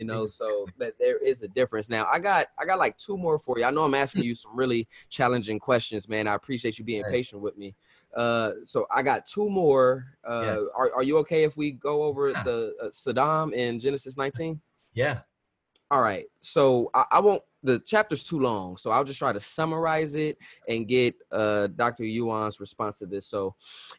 [0.00, 1.90] You know so that there is a difference.
[1.90, 3.64] Now i got i got like two more for you.
[3.64, 6.26] I know i'm asking you some really challenging questions man.
[6.26, 7.12] I appreciate you being Right.
[7.12, 7.74] patient with me.
[8.16, 10.04] Uh so i got two more.
[10.26, 10.64] Uh Yeah.
[10.74, 14.58] are, are you okay if we go over the uh, Sodom in genesis 19
[14.94, 15.20] yeah
[15.90, 19.40] all right so I, I won't the chapter's too long so i'll just try to
[19.40, 23.54] summarize it and get uh dr yuan's response to this so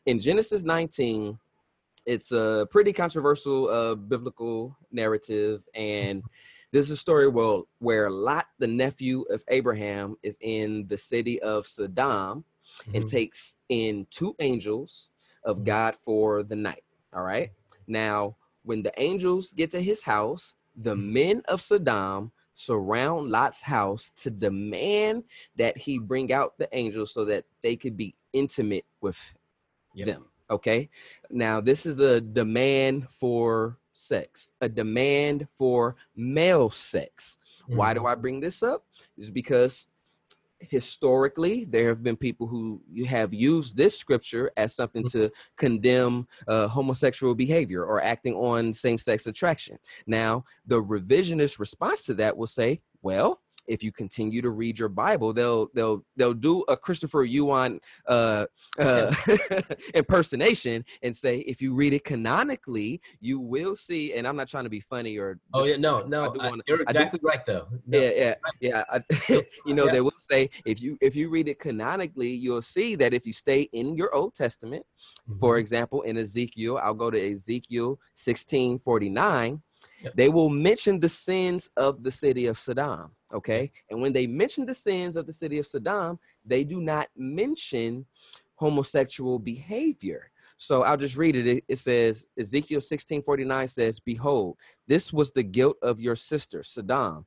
[0.06, 1.38] in genesis 19
[2.06, 6.24] it's a pretty controversial uh, biblical narrative and
[6.72, 11.40] this is a story where, where lot the nephew of abraham is in the city
[11.42, 12.44] of Sodom
[12.94, 13.10] and Mhm.
[13.10, 15.12] takes in two angels
[15.44, 15.66] of Mhm.
[15.66, 17.52] god for the night all right
[17.86, 24.12] now when the angels get to his house the men of Sodom surround lot's house
[24.18, 25.24] to demand
[25.56, 29.20] that he bring out the angels so that they could be intimate with
[29.94, 30.06] Yep.
[30.08, 30.90] them okay
[31.30, 38.12] now this is a demand for sex a demand for male sex why do Mhm.
[38.12, 38.86] i bring this up
[39.18, 39.88] is because
[40.70, 45.20] historically there have been people who you have used this scripture as something Mm-hmm.
[45.20, 52.14] to condemn uh, homosexual behavior or acting on same-sex attraction now the revisionist response to
[52.14, 53.41] that will say well
[53.72, 58.46] if you continue to read your bible they'll they'll they'll do a christopher yuan uh,
[58.78, 59.14] uh
[59.96, 64.64] impersonation and say if you read it canonically you will see and i'm not trying
[64.66, 67.46] to be funny or oh yeah no no I- wanna- you're I do- exactly right
[67.46, 68.98] though No, yeah yeah yeah I,
[69.66, 69.92] you know Yeah.
[69.94, 73.34] they will say if you if you read it canonically you'll see that if you
[73.34, 74.86] stay in your old testament
[75.40, 75.60] for Mhm.
[75.64, 79.62] example in ezekiel i'll go to ezekiel 16 49
[80.04, 80.14] Yep.
[80.16, 83.72] they will mention the sins of the city of Sodom okay?
[83.90, 88.06] And when they mention the sins of the city of Sodom they do not mention
[88.56, 90.32] homosexual behavior.
[90.58, 91.64] So i'll just read it.
[91.68, 97.26] It, says ezekiel 16 49 says behold this was the guilt of your sister Sodom.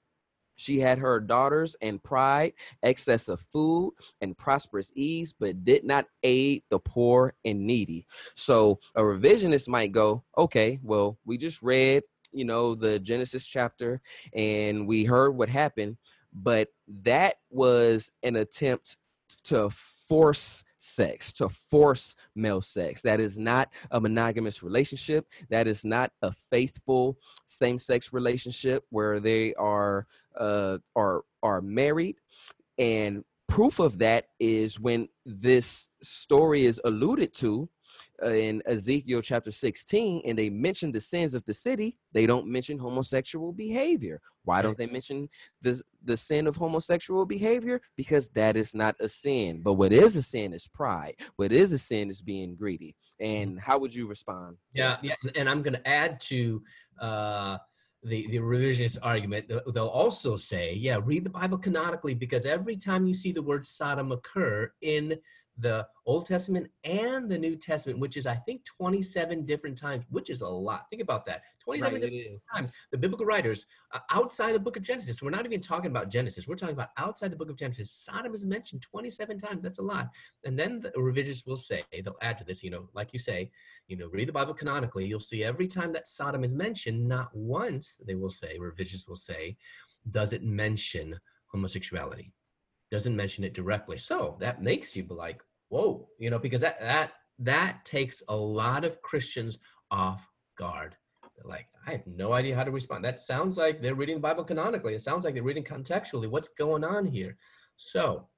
[0.57, 6.07] She had her daughters and pride, excess of food, and prosperous ease, but did not
[6.23, 8.07] aid the poor and needy.
[8.37, 14.01] So a revisionist might go, okay, well, we just read, you know, the Genesis chapter
[14.35, 15.97] and we heard what happened,
[16.33, 16.69] but
[17.03, 18.97] that was an attempt
[19.45, 23.03] to force sex, to force male sex.
[23.03, 25.27] That is not a monogamous relationship.
[25.49, 30.07] That is not a faithful same-sex relationship where they are
[30.39, 32.17] uh, are are married.
[32.79, 37.69] And proof of that is when this story is alluded to
[38.25, 42.79] in Ezekiel chapter 16 and they mention the sins of the city, they don't mention
[42.79, 44.21] homosexual behavior.
[44.45, 45.29] Why don't they mention
[45.63, 47.81] the, the sin of homosexual behavior?
[47.97, 49.63] Because that is not a sin.
[49.63, 51.15] But what is a sin is pride.
[51.37, 52.95] What is a sin is being greedy.
[53.19, 54.57] And how would you respond?
[54.75, 55.15] Yeah, yeah.
[55.35, 56.63] And I'm going to add to
[57.01, 57.59] uh,
[58.03, 59.51] the, the revisionist argument.
[59.73, 63.65] They'll also say, yeah, read the Bible canonically because every time you see the word
[63.65, 65.19] Sodom occur in
[65.59, 70.31] the Old Testament and the New Testament, which is I think 27 different times, which
[70.31, 70.87] is a lot.
[70.91, 71.43] Think about that.
[71.63, 72.71] 27 right, different times.
[72.91, 75.23] The biblical writers uh, outside the book of Genesis.
[75.23, 76.47] We're not even talking about Genesis.
[76.47, 77.91] We're talking about outside the book of Genesis.
[77.91, 79.63] Sodom is mentioned 27 times.
[79.63, 80.11] That's a lot.
[80.45, 83.51] And then the religious will say, they'll add to this, you know, like you say,
[83.89, 85.07] you know, read the Bible canonically.
[85.07, 89.17] You'll see every time that Sodom is mentioned, not once, they will say, religious will
[89.17, 89.57] say,
[90.11, 92.33] does it mention homosexuality?
[92.91, 93.97] Doesn't mention it directly.
[93.97, 98.37] So that makes you be like, whoa, you know, because that that that takes a
[98.37, 99.59] lot of Christians
[99.91, 100.97] off guard.
[101.37, 103.05] They're like, I have no idea how to respond.
[103.05, 104.95] That sounds like they're reading the Bible canonically.
[104.95, 106.29] It sounds like they're reading contextually.
[106.29, 107.37] What's going on here?
[107.77, 108.29] So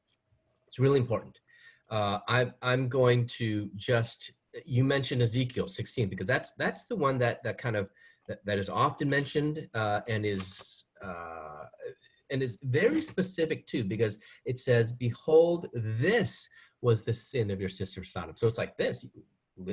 [0.67, 1.39] it's really important.
[1.91, 4.33] Uh, I, I'm going to just
[4.65, 7.91] you mentioned Ezekiel 16 because that's that's the one that that kind of
[8.27, 11.65] that, that is often mentioned uh, and is uh,
[12.31, 16.49] and it's very specific too because it says behold this
[16.83, 18.37] was the sin of your sister sodom.
[18.37, 19.07] So it's like this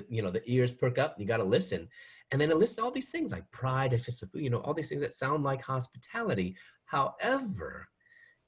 [0.07, 1.87] you know the ears perk up you got to listen.
[2.31, 4.89] And then it lists all these things like pride excessive food, you know all these
[4.89, 6.55] things that sound like hospitality.
[6.85, 7.87] However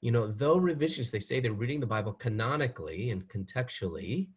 [0.00, 4.28] you know though revisionists they say they're reading the bible canonically and contextually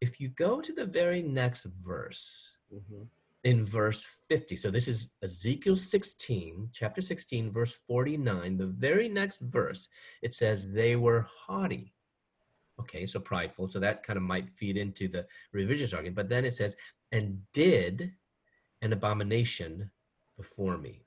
[0.00, 3.02] if you go to the very next verse mm-hmm
[3.46, 4.56] in verse 50.
[4.56, 8.56] So this is Ezekiel 16, chapter 16, verse 49.
[8.56, 9.88] The very next verse,
[10.20, 11.94] it says, They were haughty.
[12.80, 13.68] Okay, so prideful.
[13.68, 16.16] So that kind of might feed into the revisionist argument.
[16.16, 16.74] But then it says,
[17.12, 18.10] And did
[18.82, 19.92] an abomination
[20.36, 21.02] before me.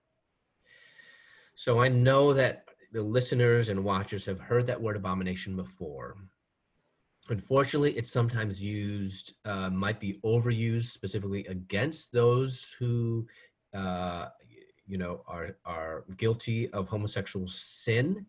[1.55, 6.15] So I know that the listeners and watchers have heard that word abomination before.
[7.29, 13.27] Unfortunately, it's sometimes used, uh, might be overused specifically against those who,
[13.73, 14.29] uh,
[14.87, 18.25] you know, are are guilty of homosexual sin,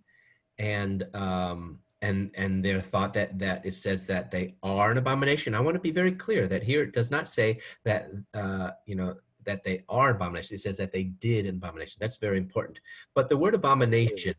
[0.59, 5.55] and um, and and they're thought that that it says that they are an abomination.
[5.55, 8.95] I want to be very clear that here it does not say that uh, you
[8.95, 10.55] know that they are abomination.
[10.55, 11.99] It says that they did an abomination.
[12.01, 12.81] That's very important.
[13.15, 14.35] But the word abomination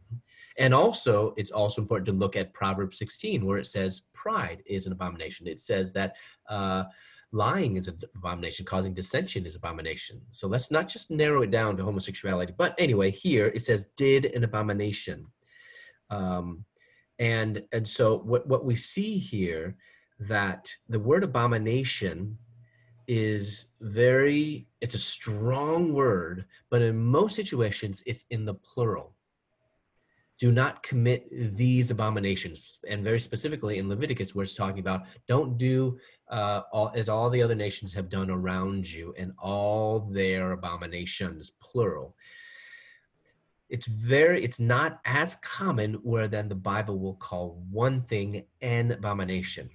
[0.62, 4.86] and also, it's also important to look at Proverbs 16, where it says pride is
[4.86, 5.48] an abomination.
[5.48, 6.18] It says that
[6.50, 6.84] uh,
[7.32, 10.22] lying is an abomination, causing dissension is abomination.
[10.30, 12.54] So let's not just narrow it down to homosexuality.
[12.56, 15.26] But anyway, here it says did an abomination.
[16.12, 16.66] Um,
[17.18, 19.76] and and so what, what we see here
[20.20, 22.38] that the word abomination
[23.08, 29.16] is very it's a strong word but in most situations it's in the plural
[30.42, 32.80] do not commit these abominations.
[32.90, 36.00] And very specifically in Leviticus, where it's talking about don't do
[36.32, 41.52] uh, all, as all the other nations have done around you and all their abominations,
[41.62, 42.16] plural.
[43.70, 48.92] It's very, it's not as common where then the Bible will call one thing an
[48.92, 49.70] abomination.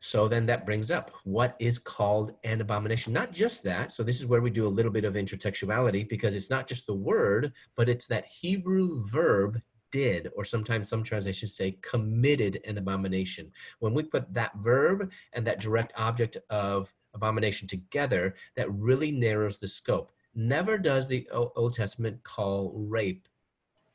[0.00, 3.12] So then that brings up what is called an abomination.
[3.12, 3.92] Not just that.
[3.92, 6.86] So this is where we do a little bit of intertextuality because it's not just
[6.86, 12.78] the word, but it's that Hebrew verb did, or sometimes some translations say committed an
[12.78, 13.50] abomination.
[13.80, 19.58] When we put that verb and that direct object of abomination together, that really narrows
[19.58, 20.12] the scope.
[20.34, 23.26] Never does the Old Testament call rape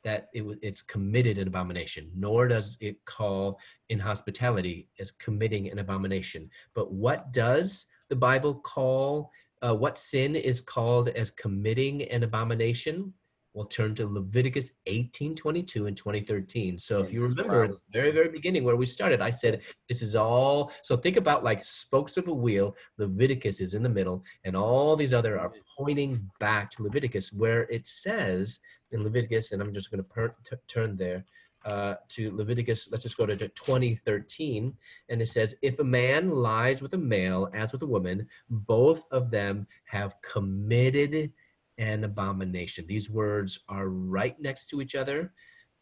[0.04, 6.48] that it, it's committed an abomination, nor does it call inhospitality as committing an abomination.
[6.74, 9.30] But what does the Bible call,
[9.62, 13.14] uh, what sin is called as committing an abomination?
[13.54, 16.76] We'll turn to Leviticus 18, 22 and 2013.
[16.76, 20.16] So if you remember the very, very beginning where we started, I said, this is
[20.16, 22.76] all, so think about like spokes of a wheel.
[22.98, 27.62] Leviticus is in the middle and all these other are pointing back to Leviticus where
[27.70, 28.58] it says
[28.94, 31.24] in Leviticus, and I'm just going to turn there
[31.64, 32.90] uh, to Leviticus.
[32.90, 34.74] Let's just go to 2013,
[35.08, 39.04] and it says, "If a man lies with a male as with a woman, both
[39.10, 41.32] of them have committed
[41.78, 45.32] an abomination." These words are right next to each other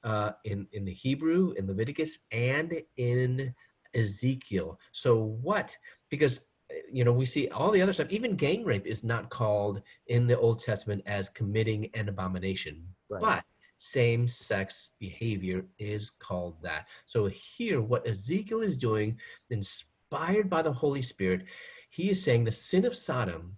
[0.04, 3.54] uh, in in the Hebrew, in Leviticus, and in
[3.94, 4.78] Ezekiel.
[4.92, 5.76] So what?
[6.10, 6.40] Because
[6.70, 8.10] uh, you know we see all the other stuff.
[8.10, 13.22] Even gang rape is not called in the Old Testament as committing an abomination, Right.
[13.22, 13.44] but
[13.78, 16.86] same-sex behavior is called that.
[17.06, 19.18] So here, what Ezekiel is doing,
[19.50, 21.44] inspired by the Holy Spirit,
[21.90, 23.56] he is saying the sin of Sodom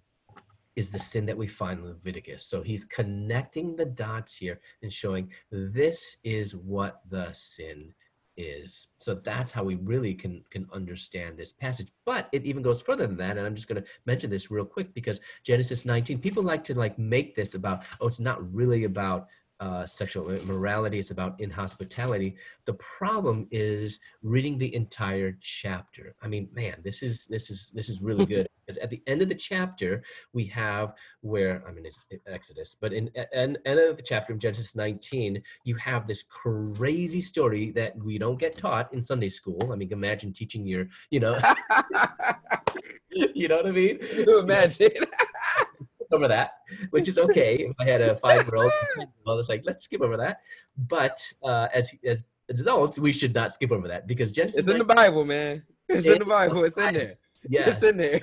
[0.76, 2.46] is the sin that we find in Leviticus.
[2.46, 7.94] So he's connecting the dots here and showing this is what the sin
[8.36, 8.88] is.
[8.98, 11.88] So that's how we really can can understand this passage.
[12.04, 13.36] But it even goes further than that.
[13.36, 16.74] And I'm just going to mention this real quick because Genesis 19, people like to
[16.74, 19.28] like make this about, oh, it's not really about
[19.64, 20.98] uh, sexual immorality.
[20.98, 22.36] It's about inhospitality.
[22.66, 26.14] The problem is reading the entire chapter.
[26.22, 29.22] I mean, man, this is this is this is really good because at the end
[29.22, 30.04] of the chapter
[30.34, 30.92] we have
[31.22, 35.42] where I mean it's Exodus, but in end, end of the chapter of Genesis 19,
[35.64, 39.72] you have this crazy story that we don't get taught in Sunday school.
[39.72, 41.38] I mean, imagine teaching your, you know,
[43.34, 43.98] you know what I mean?
[43.98, 44.90] Can you imagine?
[46.14, 46.52] over that,
[46.90, 47.56] which is okay.
[47.56, 48.72] if I had a five-year-old,
[49.26, 50.40] well, it's like let's skip over that.
[50.76, 54.60] But uh, as as as adults, we should not skip over that because Genesis.
[54.60, 55.62] it's in the Bible, man.
[55.88, 56.64] It's in the Bible.
[56.64, 57.16] It's in there.
[57.48, 57.68] Yes.
[57.68, 58.20] It's in there.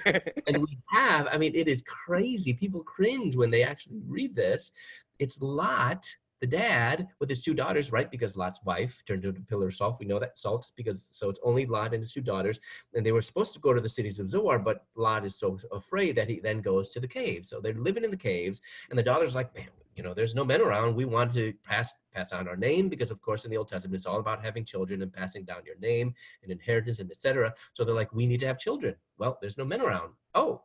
[0.47, 4.71] and we have i mean it is crazy people cringe when they actually read this
[5.19, 6.05] it's lot
[6.41, 9.75] the dad with his two daughters right because lot's wife turned into a pillar of
[9.75, 9.97] salt.
[9.99, 12.59] We know that salt because so it's only lot and his two daughters
[12.95, 15.59] and they were supposed to go to the cities of zoar but lot is so
[15.71, 17.49] afraid that he then goes to the caves.
[17.49, 20.43] So they're living in the caves and the daughter's like man you know there's no
[20.43, 20.95] men around.
[20.95, 23.95] We want to pass pass on our name because of course in the old testament
[23.95, 27.83] it's all about having children and passing down your name and inheritance and etc so
[27.83, 28.95] they're like we need to have children.
[29.19, 30.13] Well there's no men around.
[30.33, 30.63] Oh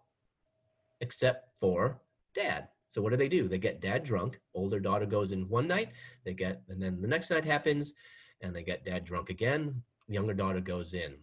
[1.02, 2.00] except for
[2.34, 3.48] dad so what do they do?
[3.48, 5.90] They get dad drunk older daughter goes in one night
[6.24, 7.92] they get and then the next night happens
[8.40, 11.14] and they get dad drunk again younger daughter goes in.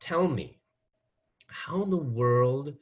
[0.00, 0.60] Tell me
[1.48, 2.74] how in the world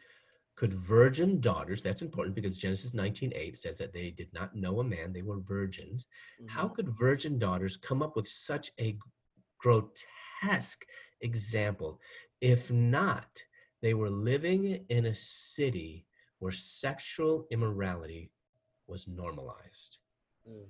[0.57, 4.85] could virgin daughters that's important because genesis 19.8 says that they did not know a
[4.85, 6.07] man they were virgins.
[6.49, 6.75] How mm-hmm.
[6.75, 8.99] could virgin daughters come up with such a
[9.59, 10.85] grotesque
[11.21, 12.01] example
[12.41, 13.27] if not
[13.83, 16.07] they were living in a city
[16.39, 18.31] where sexual immorality
[18.87, 19.99] was normalized.
[20.49, 20.67] Mm.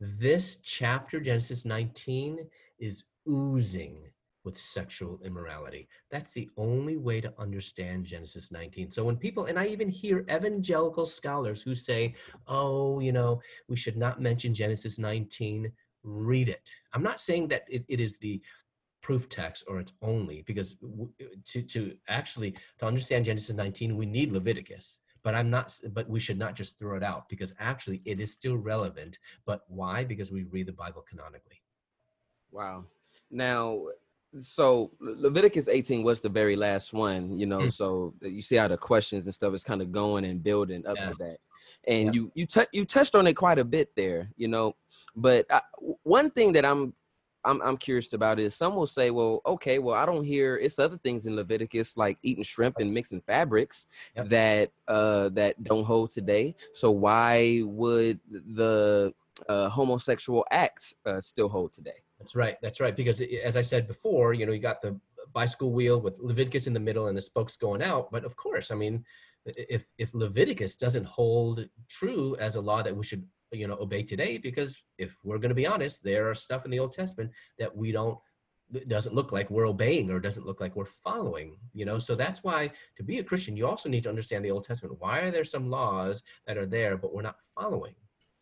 [0.00, 2.46] this chapter genesis 19
[2.78, 3.98] is oozing
[4.44, 5.86] with sexual immorality.
[6.10, 10.26] That's the only way to understand genesis 19 so when people and i even hear
[10.30, 12.14] evangelical scholars who say
[12.48, 15.72] oh you know we should not mention genesis 19
[16.04, 16.68] read it.
[16.92, 18.40] I'm not saying that it, it is the
[19.02, 20.76] proof text or it's only because
[21.48, 26.18] to, to actually to understand genesis 19 we need leviticus but i'm not but we
[26.20, 30.30] should not just throw it out because actually it is still relevant but why because
[30.32, 31.60] we read the bible canonically
[32.50, 32.84] Wow.
[33.30, 33.80] Now,
[34.38, 37.60] so Leviticus 18 was the very last one, you know.
[37.60, 37.72] Mm.
[37.72, 40.86] So uh, you see how the questions and stuff is kind of going and building
[40.86, 41.08] up Yeah.
[41.10, 41.38] to that,
[41.86, 42.12] and Yeah.
[42.12, 44.76] you you tou- you touched on it quite a bit there, you know.
[45.16, 46.92] But I, w- one thing that I'm
[47.44, 50.78] I'm I'm curious about is some will say, well, okay, well, I don't hear it's
[50.78, 53.86] other things in Leviticus like eating shrimp and mixing fabrics
[54.16, 54.28] Yep.
[54.28, 56.54] that uh that don't hold today.
[56.74, 59.12] So why would the
[59.48, 62.02] uh, homosexual acts uh, still hold today?
[62.18, 62.56] That's right.
[62.62, 62.94] That's right.
[62.94, 64.98] Because as I said before, you know, you got the
[65.32, 68.10] bicycle wheel with Leviticus in the middle and the spokes going out.
[68.12, 69.04] But of course, I mean,
[69.44, 74.02] if if Leviticus doesn't hold true as a law that we should, you know, obey
[74.02, 77.30] today, because if we're going to be honest, there are stuff in the Old Testament
[77.58, 78.18] that we don't
[78.74, 81.98] it doesn't look like we're obeying or doesn't look like we're following you know?
[81.98, 84.96] So that's why to be a christian you also need to understand the old testament.
[84.98, 87.94] Why are there some laws that are there but we're not following?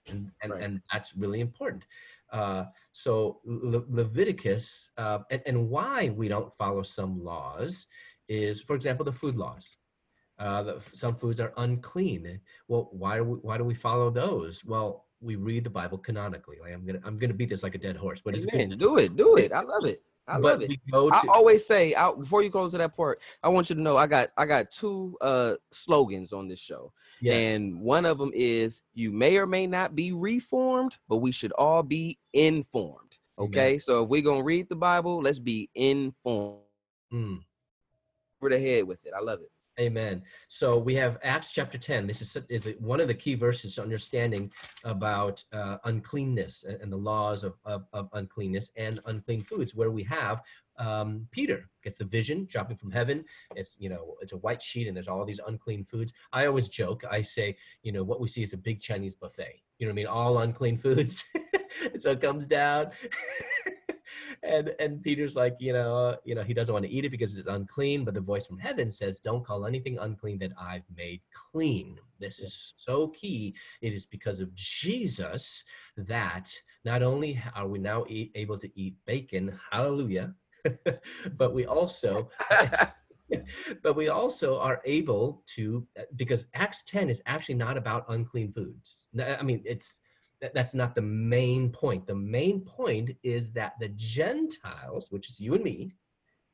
[0.08, 0.62] And and, Right.
[0.62, 1.84] and that's really important.
[2.32, 7.88] Uh, so Le- leviticus uh, and, and why we don't follow some laws
[8.28, 9.76] is for example the food laws
[10.40, 14.64] uh, the, some foods are unclean well why do we, why do we follow those
[14.64, 17.78] well we read the bible canonically like i'm gonna i'm gonna beat this like a
[17.78, 18.70] dead horse but it's Amen.
[18.70, 19.52] good Do it, do it.
[19.52, 20.02] I love it.
[20.26, 20.70] I but love it.
[20.90, 23.82] go I always say out before you go to that part, I want you to
[23.82, 26.92] know I got I got two uh slogans on this show.
[27.20, 27.34] yes.
[27.34, 31.52] And one of them is you may or may not be reformed, but we should
[31.52, 33.18] all be informed.
[33.38, 33.48] Amen.
[33.48, 33.78] Okay.
[33.78, 36.60] So if we're gonna read the Bible, let's be informed.
[37.12, 37.40] Mm.
[38.40, 39.12] Over the head with it.
[39.16, 39.50] I love it.
[39.80, 40.22] Amen.
[40.48, 42.06] So we have Acts chapter 10.
[42.06, 44.52] This is, is one of the key verses to understanding
[44.84, 50.02] about uh, uncleanness and, the laws of, of, of uncleanness and unclean foods, where we
[50.02, 50.42] have
[50.76, 53.24] um, Peter gets the vision dropping from heaven.
[53.56, 56.12] It's, you know, it's a white sheet and there's all these unclean foods.
[56.32, 59.62] I always joke, I say, you know, what we see is a big Chinese buffet.
[59.78, 60.06] You know what I mean?
[60.06, 61.24] All unclean foods.
[61.98, 62.90] so it comes down.
[64.42, 67.36] and and Peter's like, you know, you know, he doesn't want to eat it because
[67.36, 68.04] it's unclean.
[68.04, 72.38] But the voice from heaven says, "Don't call anything unclean that I've made clean." This
[72.40, 73.54] is so key.
[73.80, 75.64] It is because of Jesus
[75.96, 76.52] that
[76.84, 80.34] not only are we now e- able to eat bacon, hallelujah,
[81.36, 82.30] but we also
[83.82, 85.86] but we also are able to
[86.16, 89.08] because acts 10 is actually not about unclean foods
[89.38, 90.00] i mean it's
[90.54, 92.06] that's not the main point.
[92.06, 95.92] The main point is that the gentiles which is you and me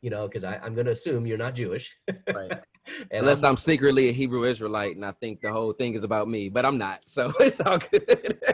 [0.03, 1.95] you know because i'm going to assume you're not jewish.
[2.33, 2.53] Right.
[3.11, 6.29] Unless I'm, I'm, secretly a hebrew israelite and i think the whole thing is about
[6.29, 8.39] me but i'm not so it's all good.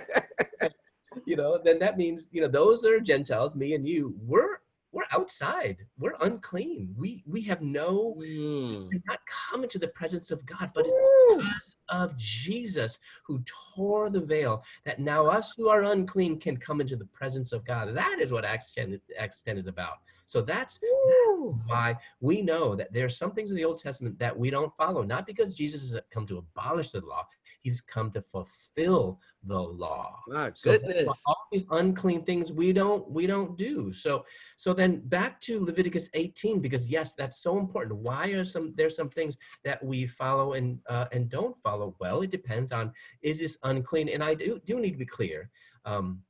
[1.27, 4.57] You know then that means you know those are gentiles me and you we're
[4.93, 5.79] we're outside.
[5.99, 6.95] We're unclean.
[6.99, 8.89] We we have no mm.
[9.07, 13.43] not come into the presence of god but it's of jesus who
[13.75, 17.65] tore the veil that now us who are unclean can come into the presence of
[17.65, 17.95] god.
[17.95, 19.99] That is what acts 10 acts 10 is about.
[20.27, 24.19] So that's, that's why we know that there are some things in the old testament
[24.19, 25.03] that we don't follow.
[25.03, 27.27] Not because jesus has come to abolish the law
[27.63, 30.21] he's come to fulfill the law.
[30.29, 31.05] My goodness.
[31.05, 33.93] So all these unclean things we don't we don't do.
[33.93, 34.25] So
[34.57, 37.97] so then back to Leviticus 18 because yes, that's so important.
[37.99, 41.97] Why are some there's some things that we follow and uh, and don't follow?
[42.01, 42.93] Well, it depends on
[43.23, 44.09] is this unclean.
[44.09, 45.51] And I do do need to be clear.
[45.85, 46.21] Um,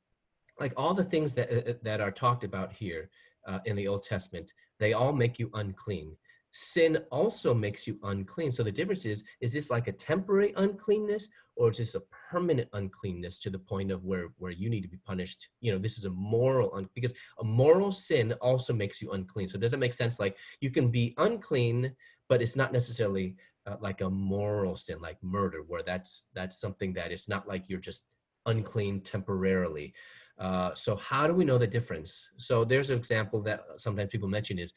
[0.61, 3.11] like all the things that uh, that are talked about here
[3.47, 6.17] uh, in the Old Testament, they all make you unclean
[6.53, 8.53] sin also makes you unclean.
[8.53, 12.69] So the difference is, is this like a temporary uncleanness or is this a permanent
[12.75, 15.49] uncleanness to the point of where, where you need to be punished?
[15.61, 19.49] You know, this is a moral, un- because a moral sin also makes you unclean.
[19.49, 20.21] So does it make sense?
[20.21, 21.95] Like you can be unclean,
[22.29, 23.37] but it's not necessarily
[23.67, 27.65] uh, like a moral sin, like murder, where that's, that's something that it's not like
[27.69, 28.05] you're just
[28.45, 29.95] unclean temporarily.
[30.39, 32.31] Uh, so how do we know the difference?
[32.37, 34.73] So there's an example that sometimes people mention is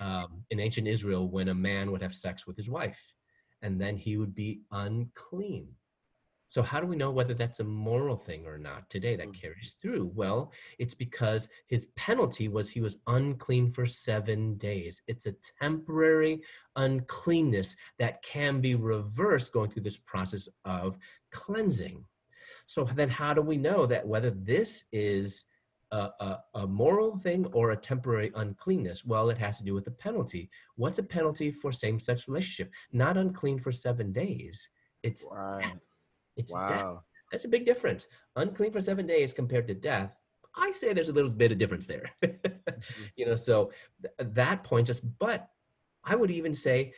[0.00, 3.02] um, in ancient Israel when a man would have sex with his wife,
[3.62, 5.68] and then he would be unclean.
[6.50, 9.40] So, how do we know whether that's a moral thing or not today that mm.
[9.40, 10.10] carries through?
[10.16, 15.00] Well, it's because his penalty was he was unclean for seven days.
[15.06, 16.42] It's a temporary
[16.74, 20.98] uncleanness that can be reversed going through this process of
[21.30, 22.04] cleansing.
[22.66, 25.44] So, then how do we know that whether this is
[25.92, 29.04] a, a, a, moral thing or a temporary uncleanness?
[29.04, 30.50] Well, it has to do with the penalty.
[30.76, 32.72] What's a penalty for same-sex relationship?
[32.92, 34.68] Not unclean for seven days.
[35.02, 35.58] It's wow.
[35.60, 35.80] death.
[36.36, 36.66] It's wow.
[36.66, 36.96] death.
[37.32, 38.08] That's a big difference.
[38.36, 40.16] Unclean for seven days compared to death.
[40.54, 42.10] I say there's a little bit of difference there.
[42.22, 42.56] mm-hmm.
[43.16, 43.72] You know, so
[44.02, 45.00] th- that points us.
[45.00, 45.48] But
[46.04, 46.94] I would even say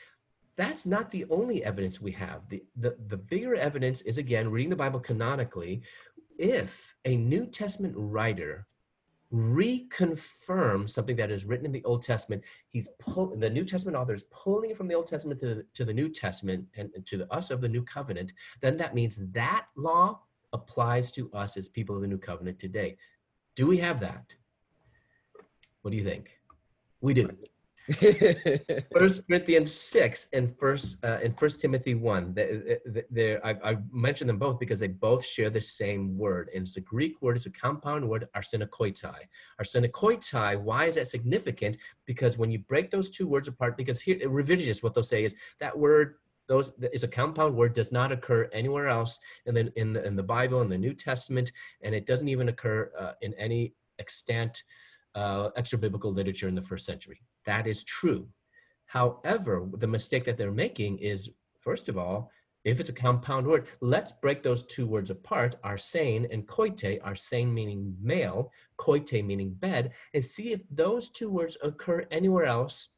[0.56, 2.48] that's not the only evidence we have.
[2.48, 5.82] The, the, the bigger evidence is, again, reading the Bible canonically.
[6.38, 8.66] If a New Testament writer
[9.32, 12.42] reconfirm something that is written in the Old Testament.
[12.68, 15.66] He's pull, the New Testament author is pulling it from the Old Testament to the,
[15.74, 18.32] to the New Testament and, and to the, us of the New Covenant.
[18.60, 20.20] Then that means that law
[20.52, 22.96] applies to us as people of the New Covenant today.
[23.56, 24.34] Do we have that?
[25.80, 26.38] What do you think?
[27.00, 27.28] We do.
[28.92, 32.32] First Corinthians six and first uh, and First Timothy one.
[32.32, 36.76] There, I, I mentioned them both because they both share the same word, and it's
[36.76, 37.36] a Greek word.
[37.36, 39.16] It's a compound word, arsenokoitai.
[39.60, 40.60] Arsenokoitai.
[40.60, 41.76] Why is that significant?
[42.06, 45.34] Because when you break those two words apart, because here Revisionists, what they'll say is
[45.58, 46.14] that word
[46.48, 50.14] those is a compound word does not occur anywhere else in the in the, in
[50.14, 51.50] the Bible in the New Testament,
[51.82, 54.62] and it doesn't even occur uh, in any extant
[55.14, 57.20] uh, extra biblical literature in the first century.
[57.44, 58.28] That is true.
[58.86, 61.30] However, the mistake that they're making is,
[61.60, 62.30] first of all,
[62.64, 67.52] if it's a compound word, let's break those two words apart, arsane and koite, arsane
[67.52, 72.90] meaning male, koite meaning bed, and see if those two words occur anywhere else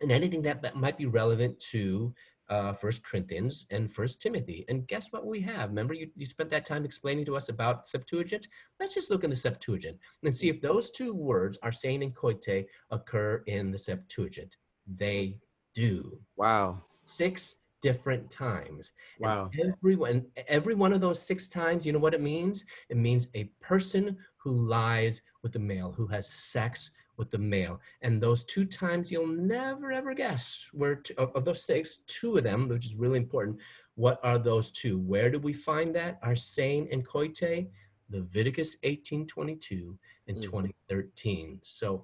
[0.00, 2.14] and anything that, might be relevant to
[2.48, 4.64] uh, First Corinthians and First Timothy.
[4.68, 5.70] And guess what we have?
[5.70, 8.48] Remember, you, you spent that time explaining to us about Septuagint?
[8.80, 12.66] Let's just look in the Septuagint and see if those two words, arsane and koite,
[12.90, 14.56] occur in the Septuagint.
[14.86, 15.38] They
[15.74, 16.18] do.
[16.36, 16.82] Wow.
[17.06, 18.92] Six different times.
[19.20, 19.50] Wow.
[19.52, 22.64] And every one, every one of those six times, you know what it means?
[22.88, 27.80] It means a person who lies with a male, who has sex with the male.
[28.02, 32.44] And those two times you'll never ever guess where of, of, those six, two of
[32.44, 33.58] them, which is really important.
[33.96, 34.98] What are those two?
[34.98, 36.22] Where do we find that?
[36.22, 37.68] Arsane and Koite,
[38.10, 39.98] Leviticus 18, 22
[40.28, 40.42] and mm.
[40.42, 41.60] 2013.
[41.62, 42.02] So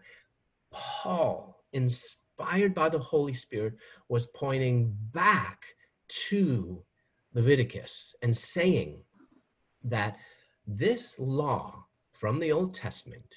[0.70, 3.74] Paul, inspired by the Holy Spirit,
[4.08, 5.64] was pointing back
[6.28, 6.82] to
[7.34, 9.02] Leviticus and saying
[9.84, 10.16] that
[10.66, 13.34] this law from the Old Testament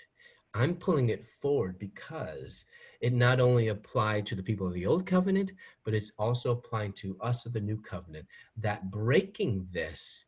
[0.54, 2.66] I'm pulling it forward because
[3.01, 6.93] it not only applied to the people of the old covenant, but it's also applying
[6.93, 8.28] to us of the new covenant.
[8.58, 10.26] That breaking this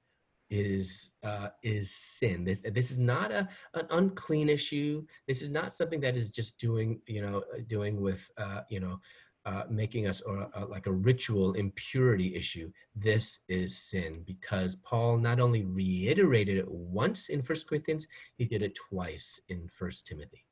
[0.49, 2.43] is uh, is sin.
[2.43, 5.05] This this is not a an unclean issue.
[5.27, 8.99] This is not something that is just doing you know doing with uh, you know
[9.45, 12.71] uh, making us uh, like a ritual impurity issue.
[12.95, 18.61] This is sin because Paul not only reiterated it once in First Corinthians, he did
[18.61, 20.45] it twice in First Timothy.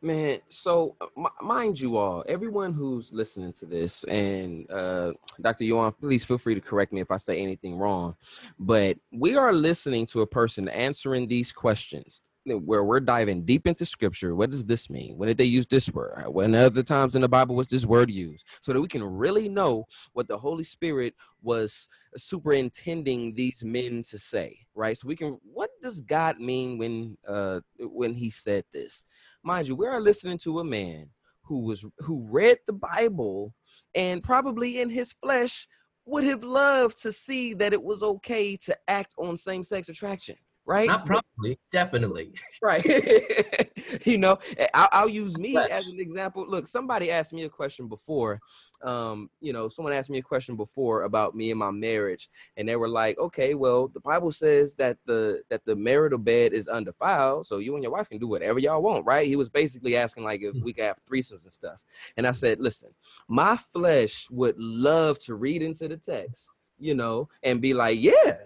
[0.00, 5.64] Man, so uh, m- mind you all, everyone who's listening to this, and uh, Dr.
[5.64, 8.14] Yuan, please feel free to correct me if I say anything wrong,
[8.58, 13.84] but we are listening to a person answering these questions where we're diving deep into
[13.84, 14.34] scripture.
[14.34, 15.16] What does this mean?
[15.16, 16.24] When did they use this word?
[16.28, 18.44] When other times in the Bible was this word used?
[18.62, 24.18] So that we can really know what the Holy Spirit was superintending these men to
[24.18, 24.96] say, right?
[24.96, 29.04] So we can what does God mean when uh when he said this?
[29.42, 31.10] Mind you, we are listening to a man
[31.42, 33.54] who was who read the Bible
[33.94, 35.66] and probably in his flesh
[36.04, 40.36] would have loved to see that it was okay to act on same-sex attraction
[40.68, 40.86] right?
[40.86, 42.34] Not probably, definitely.
[42.60, 42.84] Right.
[44.04, 46.44] you know, eh, I'll, I'll, use me as an example.
[46.46, 48.40] Look, somebody asked me a question before.
[48.82, 52.68] Um, you know, someone asked me a question before about me and my marriage, and
[52.68, 56.68] they were like, "Okay, well, the Bible says that the that the marital bed is
[56.68, 59.96] undefiled, so you and your wife can do whatever y'all want, right?" He was basically
[59.96, 61.78] asking like if we could have threesomes and stuff,
[62.16, 62.90] and I said, "Listen,
[63.28, 68.36] my flesh would love to read into the text, you know, and be like, yeah."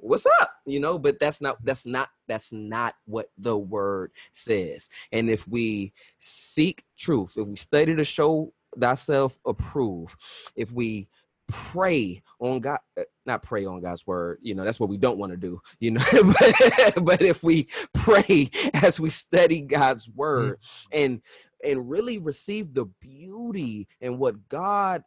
[0.00, 4.88] What's up you know but that's not that's not that's not what the word says
[5.12, 10.16] and if we seek truth if we study to show thyself approve
[10.56, 11.08] if we
[11.48, 15.18] pray on god uh, not pray on god's word you know that's what we don't
[15.18, 20.58] want to do you know but, but, if we pray as we study god's word
[20.58, 21.04] mm-hmm.
[21.04, 21.22] and
[21.64, 25.02] and really receive the beauty and what god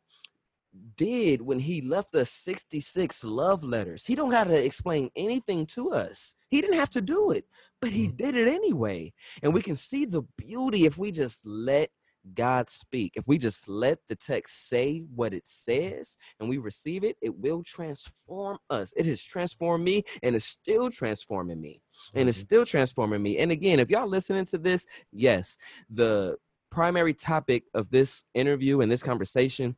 [0.96, 4.06] did when he left us 66 love letters.
[4.06, 6.36] He don't got to explain anything to us.
[6.50, 7.46] He didn't have to do it,
[7.82, 8.18] but he mm-hmm.
[8.18, 9.14] did it anyway.
[9.42, 11.90] And we can see the beauty if we just let
[12.34, 13.14] God speak.
[13.16, 17.38] If we just let the text say what it says and we receive it, it
[17.38, 18.94] will transform us.
[18.96, 21.82] It has transformed me and it's still transforming me.
[22.14, 22.44] And it's mm-hmm.
[22.44, 23.38] still transforming me.
[23.38, 25.58] And again, if y'all listening to this, yes,
[25.90, 26.38] the
[26.72, 29.76] primary topic of this interview and this conversation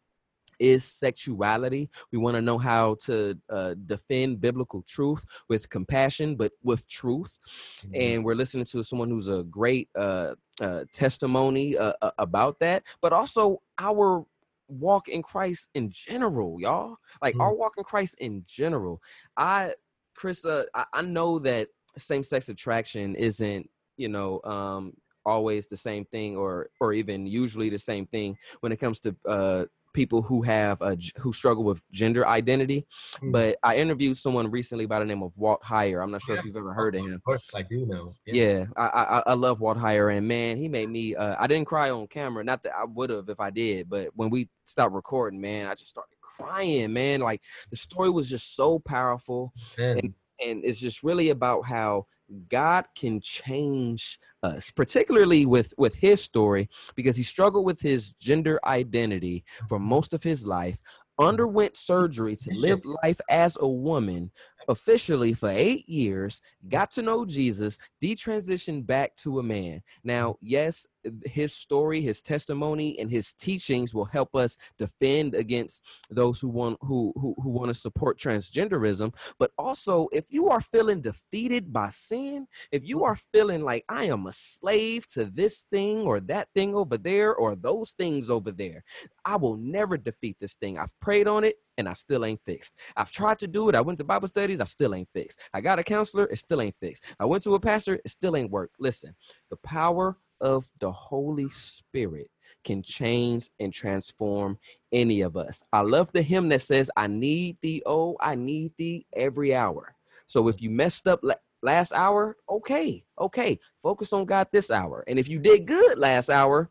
[0.59, 1.89] is sexuality.
[2.11, 7.37] We want to know how to uh, defend biblical truth with compassion, but with truth.
[7.81, 7.95] Mm-hmm.
[7.95, 13.13] And we're listening to someone who's a great uh, uh, testimony uh, about that, but
[13.13, 14.25] also our
[14.67, 16.97] walk in Christ in general, y'all.
[17.21, 17.41] Like mm-hmm.
[17.41, 19.01] our walk in Christ in general.
[19.37, 19.73] I,
[20.15, 24.93] Chris, uh, I, I know that same-sex attraction isn't, you know, um,
[25.25, 29.15] always the same thing or or even usually the same thing when it comes to
[29.27, 29.65] uh
[29.95, 32.85] people who have a, who struggle with gender identity.
[33.23, 33.31] Mm.
[33.31, 36.03] But I interviewed someone recently by the name of Walt Heyer.
[36.03, 36.39] I'm not sure yeah.
[36.39, 37.13] if you've ever heard of him.
[37.13, 38.13] Of course, I do know.
[38.27, 41.15] Yeah, yeah I, I, I love Walt Heyer, and man, he made me.
[41.15, 42.43] Uh, I didn't cry on camera.
[42.43, 45.73] Not that I would have if I did, but when we stopped recording, man, I
[45.73, 46.93] just started crying.
[46.93, 47.41] Man, like
[47.71, 50.13] the story was just so powerful, and
[50.43, 52.05] and it's just really about how
[52.49, 58.59] God can change us, particularly with with his story, because he struggled with his gender
[58.65, 59.89] identity for mm-hmm.
[59.89, 60.79] most of his life,
[61.19, 64.31] underwent surgery to live life as a woman,
[64.67, 69.81] officially for eight years, got to know Jesus, detransitioned back to a man.
[70.03, 70.87] Now, yes,
[71.25, 76.77] his story, his testimony, and his teachings will help us defend against those who want
[76.81, 79.13] who who, who want to support transgenderism.
[79.37, 84.05] But also, if you are feeling defeated by sin, if you are feeling like I
[84.05, 88.51] am a slave to this thing or that thing over there or those things over
[88.51, 88.83] there,
[89.23, 90.77] I will never defeat this thing.
[90.77, 92.75] I've prayed on it and I still ain't fixed.
[92.95, 93.75] I've tried to do it.
[93.75, 94.27] I went to Bible
[94.61, 95.39] I still ain't fixed.
[95.53, 96.25] I got a counselor.
[96.25, 97.03] It still ain't fixed.
[97.19, 97.95] I went to a pastor.
[97.95, 98.71] It still ain't work.
[98.79, 99.15] Listen,
[99.49, 102.29] the power of the Holy Spirit
[102.63, 104.57] can change and transform
[104.91, 105.63] any of us.
[105.71, 109.95] I love the hymn that says, I need thee, oh, I need thee every hour.
[110.27, 111.23] So if you messed up
[111.61, 115.03] last hour, okay, okay, focus on God this hour.
[115.07, 116.69] And if you did good last hour,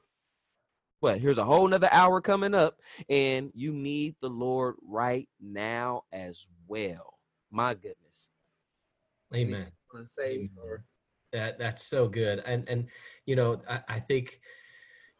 [1.00, 6.04] but here's a whole nother hour coming up, and you need the Lord right now
[6.12, 7.13] as well.
[7.54, 8.30] My goodness.
[9.32, 9.68] Amen.
[10.08, 10.50] Say,
[11.32, 12.42] that that's so good.
[12.44, 12.86] And and
[13.26, 14.40] you know, I, I think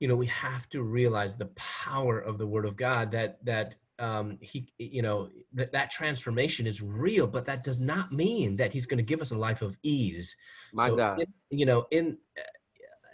[0.00, 3.76] you know we have to realize the power of the word of God that that
[4.00, 8.72] um he you know that that transformation is real but that does not mean that
[8.72, 10.36] he's going to give us a life of ease
[10.72, 11.26] my so god in,
[11.56, 12.18] you know in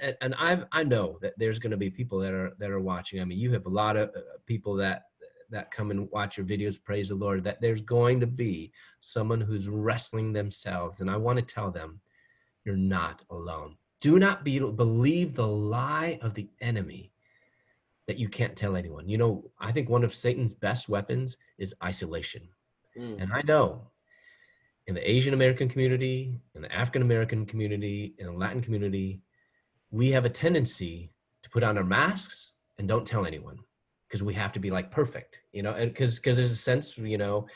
[0.00, 2.80] and- and I I know that there's going to be people that are that are
[2.80, 3.20] watching.
[3.20, 5.09] I mean, you have a lot of uh, people that
[5.50, 6.82] that come and watch your videos.
[6.82, 7.44] Praise the Lord.
[7.44, 12.00] That there's going to be someone who's wrestling themselves, and I want to tell them,
[12.64, 13.76] you're not alone.
[14.00, 17.12] Do not be believe the lie of the enemy
[18.06, 19.08] that you can't tell anyone.
[19.08, 22.42] You know, I think one of Satan's best weapons is isolation.
[22.98, 23.22] Mm.
[23.22, 23.90] And I know
[24.86, 29.20] in the Asian American community, in the African American community, in the Latin community,
[29.90, 33.58] we have a tendency to put on our masks and don't tell anyone
[34.10, 36.98] because we have to be like perfect, you know, and because because there's a sense,
[36.98, 37.46] you know,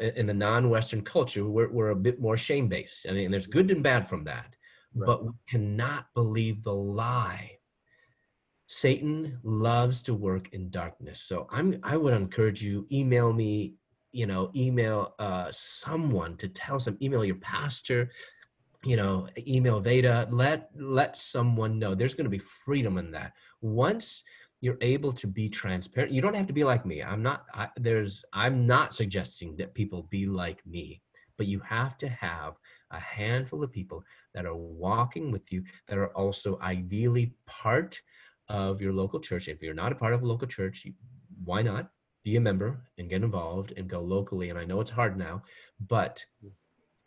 [0.00, 3.06] in in the non-Western culture, we're, we're a bit more shame-based.
[3.08, 4.54] I mean, there's good and bad from that,
[4.94, 5.06] Right.
[5.06, 7.58] but we cannot believe the lie.
[8.66, 11.20] Satan loves to work in darkness.
[11.22, 13.74] So I'm I would encourage you, email me,
[14.12, 18.10] you know, email uh, someone to tell some, email your pastor,
[18.84, 21.94] you know, email Veda, let let someone know.
[21.94, 23.32] There's going to be freedom in that.
[23.60, 24.22] Once
[24.60, 27.02] you're able to be transparent, you don't have to be like me.
[27.02, 31.02] I'm not I, there's I'm not suggesting that people be like me,
[31.36, 32.54] but you have to have
[32.90, 34.02] a handful of people
[34.34, 38.00] that are walking with you that are also ideally part
[38.48, 39.48] of your local church.
[39.48, 40.86] If you're not a part of a local church,
[41.44, 41.90] why not
[42.24, 44.50] be a member and get involved and go locally?
[44.50, 45.42] And I know it's hard now,
[45.86, 46.48] but hmm.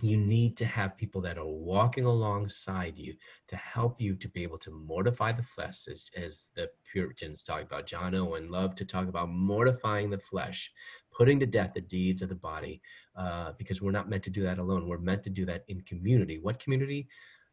[0.04, 3.16] You need to have people that are walking alongside you
[3.48, 7.62] to help you to be able to mortify the flesh, as, as the Puritans talk
[7.62, 7.86] about.
[7.86, 10.72] John Owen loved to talk about mortifying the flesh,
[11.16, 12.82] putting to death the deeds of the body,
[13.16, 14.88] uh, because we're not meant to do that alone.
[14.88, 16.40] We're meant to do that in community.
[16.40, 17.08] What community?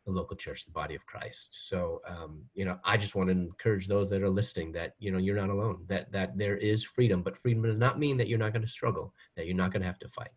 [0.08, 1.68] the local church, the body of Christ.
[1.68, 5.10] So, um, you know, I just want to encourage those that are listening that you
[5.10, 5.84] know you're not alone.
[5.86, 8.68] That that there is freedom, but freedom does not mean that you're not going to
[8.68, 9.12] struggle.
[9.36, 10.30] That you're not going to have to fight.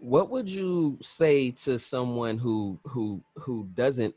[0.00, 4.14] What would you say to someone who who who doesn't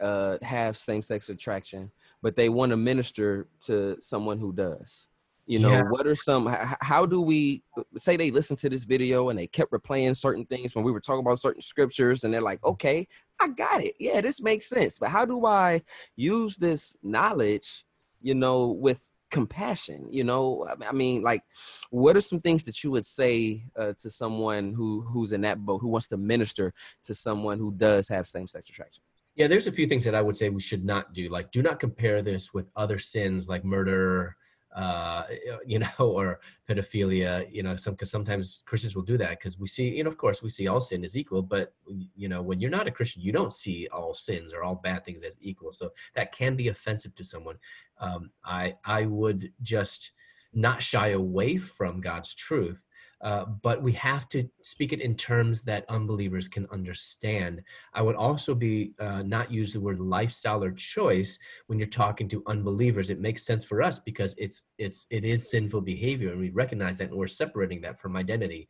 [0.00, 1.90] uh, have same-sex attraction
[2.22, 5.08] but they want to minister to someone who does?
[5.46, 5.82] You know Yeah.
[5.82, 7.62] what are some h- how do we
[7.96, 11.00] say they listen to this video and they kept replaying certain things when we were
[11.00, 13.08] talking about certain scriptures and they're like okay
[13.40, 13.94] i got it.
[13.98, 14.98] Yeah this makes sense.
[14.98, 15.82] But how do i
[16.16, 17.84] use this knowledge
[18.20, 21.42] you know with compassion you know I- mean like
[21.90, 25.58] what are some things that you would say uh, to someone who who's in that
[25.64, 26.72] boat who wants to minister
[27.02, 29.02] to someone who does have same-sex attraction
[29.36, 31.24] Yeah, there's a few things that I would say we should not do.
[31.36, 34.36] Like, do not compare this with other sins like murder,
[34.74, 35.24] uh,
[35.66, 37.46] you know, or pedophilia.
[37.52, 40.16] You know, some because sometimes Christians will do that because we see, you know, of
[40.18, 41.74] course, we see all sin is equal, but
[42.16, 45.04] you know, when you're not a Christian, you don't see all sins or all bad
[45.04, 45.72] things as equal.
[45.72, 47.56] So that can be offensive to someone.
[47.98, 50.12] Um, I I would just
[50.52, 52.86] not shy away from God's truth.
[53.22, 57.62] Uh, but we have to speak it in terms that unbelievers can understand.
[57.92, 62.28] I would also be uh, not use the word lifestyle or choice when you're talking
[62.28, 63.10] to unbelievers.
[63.10, 66.98] It makes sense for us because it's it's it is sinful behavior, and we recognize
[66.98, 68.68] that, and we're separating that from identity.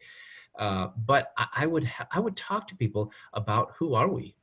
[0.59, 4.37] Uh, but I, I would ha- I would talk to people about who are we,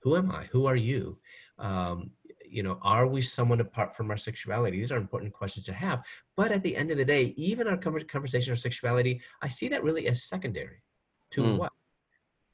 [0.00, 1.18] who am I, who are you.
[1.58, 2.10] Um,
[2.52, 4.78] you know, are we someone apart from our sexuality?
[4.78, 6.02] These are important questions to have.
[6.36, 9.82] But at the end of the day, even our conversation on sexuality, I see that
[9.82, 10.82] really as secondary
[11.30, 11.58] to Mm.
[11.58, 11.72] what?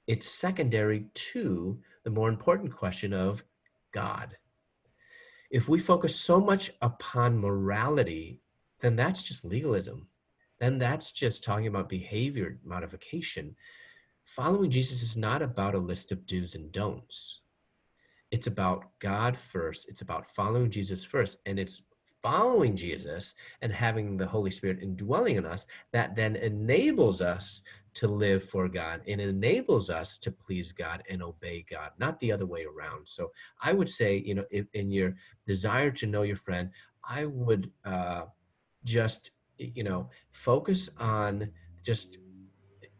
[0.07, 3.45] It's secondary to the more important question of
[3.93, 4.39] God.
[5.51, 8.41] If we focus so much upon morality,
[8.81, 10.09] then that's just legalism.
[10.59, 13.57] Then that's just talking about behavior modification.
[14.25, 17.41] Following Jesus is not about a list of do's and don'ts.
[18.31, 19.89] It's about God first.
[19.89, 21.39] It's about following Jesus first.
[21.47, 21.83] And it's
[22.22, 27.62] following Jesus and having the Holy Spirit indwelling in us that then enables us
[27.95, 32.31] to live for God and enables us to please God and obey God, not the
[32.31, 33.09] other way around.
[33.09, 35.14] So I would say, you know, if, in your
[35.47, 36.70] desire to know your friend,
[37.09, 38.22] I would uh,
[38.85, 41.51] just, you know, focus on
[41.83, 42.18] just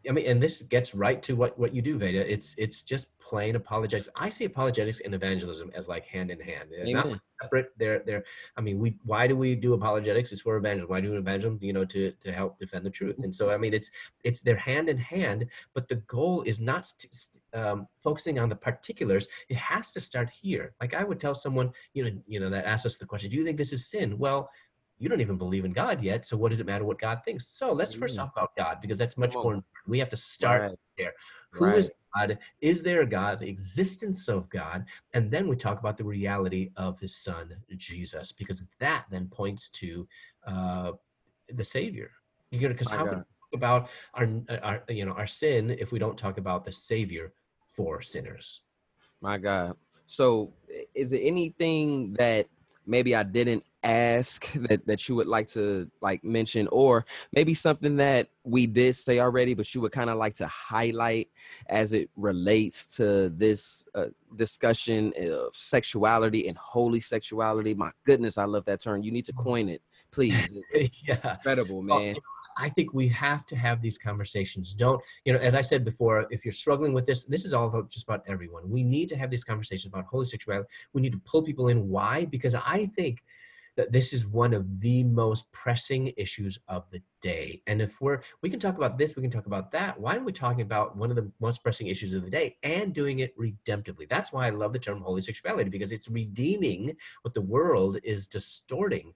[0.07, 2.31] I mean, and this gets right to what, what you do, Veda.
[2.31, 4.07] It's it's just plain apologetics.
[4.15, 6.69] I see apologetics and evangelism as like hand in hand.
[6.71, 7.71] They're not separate.
[7.77, 8.23] They're they're.
[8.55, 10.31] I mean, we why do we do apologetics?
[10.31, 10.89] It's for evangelism.
[10.89, 11.59] Why do we evangelism?
[11.61, 13.17] You know, to to help defend the truth.
[13.19, 13.91] And so, I mean, it's
[14.23, 15.45] it's they're hand in hand.
[15.73, 19.27] But the goal is not st- st- um, focusing on the particulars.
[19.49, 20.73] It has to start here.
[20.79, 23.37] Like I would tell someone, you know, you know, that asks us the question, "Do
[23.37, 24.49] you think this is sin?" Well,
[24.99, 26.25] you don't even believe in God yet.
[26.25, 27.47] So what does it matter what God thinks?
[27.47, 28.19] So let's first Mm.
[28.19, 29.65] talk about God because that's much more important.
[29.87, 30.79] We have to start Right.
[30.97, 31.13] there.
[31.53, 32.37] Who is God?
[32.59, 33.39] Is there a God?
[33.39, 34.85] The existence of God.
[35.13, 39.69] And then we talk about the reality of his son, Jesus, because that then points
[39.71, 40.07] to
[40.45, 40.91] uh,
[41.47, 42.11] the Savior.
[42.51, 44.27] You know, because how can we talk about our,
[44.61, 47.33] our, you know, our sin if we don't talk about the Savior
[47.71, 48.61] for sinners?
[49.21, 49.75] My God.
[50.07, 50.53] So,
[50.95, 52.47] is there anything that
[52.89, 57.95] maybe I didn't ask that that you would like to like mention or maybe something
[57.97, 61.29] that we did say already but you would kind of like to highlight
[61.67, 67.73] as it relates to this uh, discussion of sexuality and holy sexuality.
[67.73, 69.03] My goodness i love that term.
[69.03, 69.81] You need to coin it
[70.11, 70.53] please.
[70.71, 71.35] It's yeah.
[71.35, 72.15] incredible man
[72.59, 74.73] I think we have to have these conversations.
[74.73, 77.67] Don't, you know, as I said before, if you're struggling with this, this is all
[77.67, 78.69] about just about everyone.
[78.69, 80.67] We need to have these conversations about holy sexuality.
[80.93, 81.87] We need to pull people in.
[81.87, 82.25] Why?
[82.25, 83.23] Because I think
[83.79, 87.63] that this is one of the most pressing issues of the day.
[87.65, 89.97] And if we're, we can talk about this, we can talk about that.
[89.97, 92.93] Why aren't we talking about one of the most pressing issues of the day and
[92.93, 94.09] doing it redemptively?
[94.09, 98.27] That's why I love the term holy sexuality because it's redeeming what the world is
[98.27, 99.13] distorting.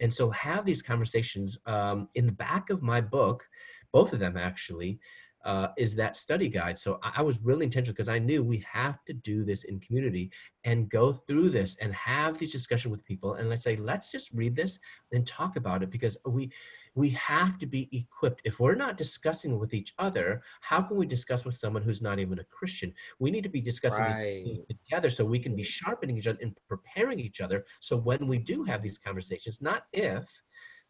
[0.00, 3.46] And so have these conversations um, in the back of my book,
[3.92, 4.98] both of them actually,
[5.46, 6.78] uh, is that study guide.
[6.78, 9.78] So I, I was really intentional because I knew we have to do this in
[9.78, 10.32] community
[10.64, 13.34] and go through this and have these discussion with people.
[13.34, 14.80] And let's say, let's just read this
[15.12, 16.50] and talk about it because we
[16.96, 18.40] we have to be equipped.
[18.44, 22.18] If we're not discussing with each other, how can we discuss with someone who's not
[22.18, 22.92] even a Christian?
[23.18, 26.56] We need to be discussing right together so we can be sharpening each other and
[26.68, 27.66] preparing each other.
[27.80, 30.24] So when we do have these conversations, not if,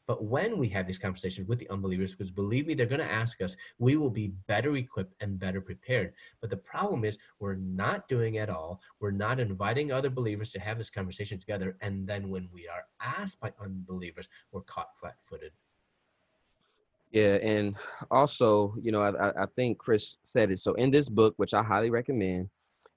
[0.07, 3.13] but when we have these conversations with the unbelievers, because believe me, they're going to
[3.13, 6.13] ask us, we will be better equipped and better prepared.
[6.41, 8.81] But the problem is, we're not doing it all.
[9.01, 11.77] We're not inviting other believers to have this conversation together.
[11.81, 15.53] And then when we are asked by unbelievers, we're caught flat footed.
[17.11, 17.75] Yeah, and
[18.11, 20.59] also, you know, I, I- think Chris said it.
[20.59, 22.49] So in this book, which I highly recommend,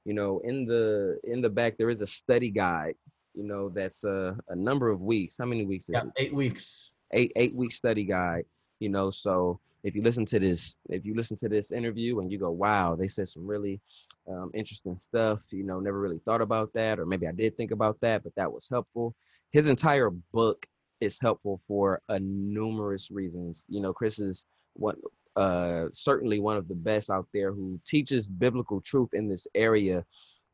[0.05, 2.95] you know, in the in the back there is a study guide.
[3.36, 5.38] You know, that's a, a number of weeks.
[5.38, 6.91] How many weeks is Yeah, eight weeks.
[7.12, 8.45] Eight eight week study guide.
[8.80, 12.32] You know, so if you listen to this, if you listen to this interview and
[12.32, 13.80] you go, "Wow, they said some really
[14.28, 17.72] um, interesting stuff," you know, never really thought about that, or maybe I did think
[17.72, 19.16] about that, but that was helpful.
[19.51, 20.66] His entire book
[21.01, 23.66] is helpful for a numerous reasons.
[23.70, 24.95] You know, Chris is one
[25.36, 30.03] uh certainly one of the best out there who teaches biblical truth in this area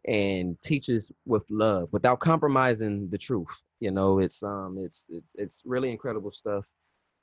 [0.08, 3.48] and teaches with love without compromising the truth.
[3.86, 6.66] You know, it's um it's it's it's really incredible stuff.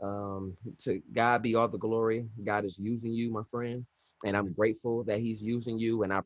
[0.00, 2.24] Um to God be all the glory.
[2.44, 3.84] God is using you, my friend,
[4.24, 6.20] and I'm grateful that he's using you and I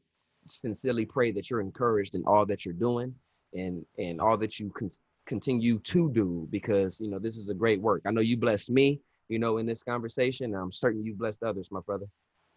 [0.47, 3.15] sincerely pray that you're encouraged in all that you're doing
[3.55, 4.91] and and all that you can
[5.25, 8.03] continue to do because you know this is a great work.
[8.05, 10.53] I know you blessed me, you know, in this conversation.
[10.53, 12.09] And I'm certain you blessed others, my brother.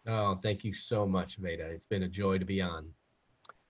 [0.06, 1.64] Oh, thank you so much, Veda.
[1.64, 2.90] It's been a joy to be on.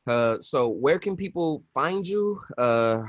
[0.09, 2.41] Uh, so where can people find you?
[2.59, 3.05] Uh,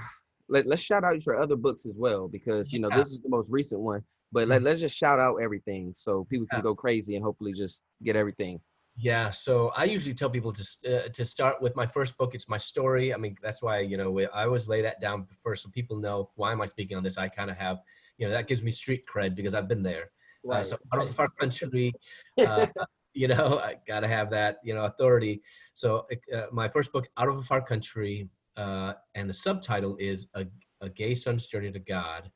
[0.52, 2.98] let, let's shout out your other books as well because you know Yeah.
[2.98, 4.04] this is the most recent one.
[4.34, 6.64] But let, let's just shout out everything so people can Yeah.
[6.70, 8.60] go crazy and hopefully just get everything.
[8.98, 12.36] Yeah, so I usually tell people to uh, to start with my first book.
[12.36, 13.14] It's my story.
[13.14, 16.30] I mean, that's why you know I always lay that down first, so people know
[16.36, 17.18] why am I speaking on this.
[17.18, 17.78] I kind of have,
[18.18, 20.12] you know, that gives me street cred because I've been there.
[20.52, 21.94] Uh, so out of our country,
[22.40, 22.66] uh,
[23.14, 25.42] you know, I gotta have that, you know, authority.
[25.74, 28.28] So uh, my first book, Out of a Far Country,
[28.58, 30.46] uh, and the subtitle is a,
[30.82, 32.32] a Gay Son's Journey to God.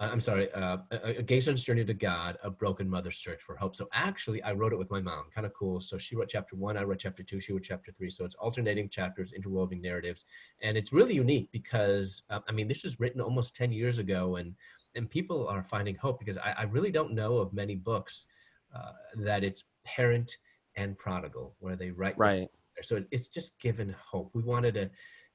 [0.00, 3.42] Uh, I'm sorry, uh, a, a Gay Son's Journey to God, A Broken Mother's Search
[3.42, 3.74] for Hope.
[3.74, 5.80] So actually, I wrote it with my mom, kind of cool.
[5.80, 8.10] So she wrote chapter one, I wrote chapter two, she wrote chapter three.
[8.10, 10.24] So it's alternating chapters, interwoven narratives.
[10.62, 14.36] And it's really unique because, uh, I mean, this was written almost 10 years ago
[14.36, 14.54] and,
[14.94, 18.26] and people are finding hope because I, I really don't know of many books
[18.74, 20.36] uh, that it's parent
[20.76, 22.48] and prodigal where they write Right.
[22.82, 24.90] so it's just given hope we wanted to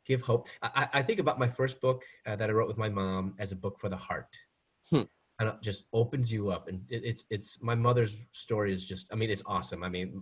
[0.06, 2.90] give hope i, I think about my first book uh, that i wrote with my
[2.90, 4.38] mom as a book for the heart
[4.90, 5.04] Hmm.
[5.40, 9.12] and it just opens you up and it, it's it's my mother's story is just
[9.14, 10.22] i mean it's awesome i mean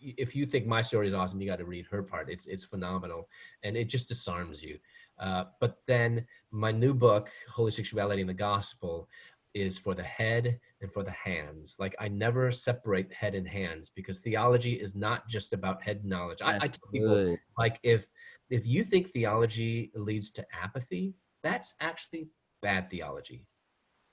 [0.00, 2.64] if you think my story is awesome you got to read her part it's it's
[2.64, 3.28] phenomenal
[3.62, 4.78] and it just disarms you
[5.20, 9.08] uh, but then my new book holy sexuality and the gospel
[9.54, 11.76] is for the head and for the hands.
[11.78, 16.42] Like I never separate head and hands because theology is not just about head knowledge.
[16.42, 17.38] I, I tell people good.
[17.56, 18.10] like if
[18.50, 22.28] if you think theology leads to apathy, that's actually
[22.62, 23.46] bad theology.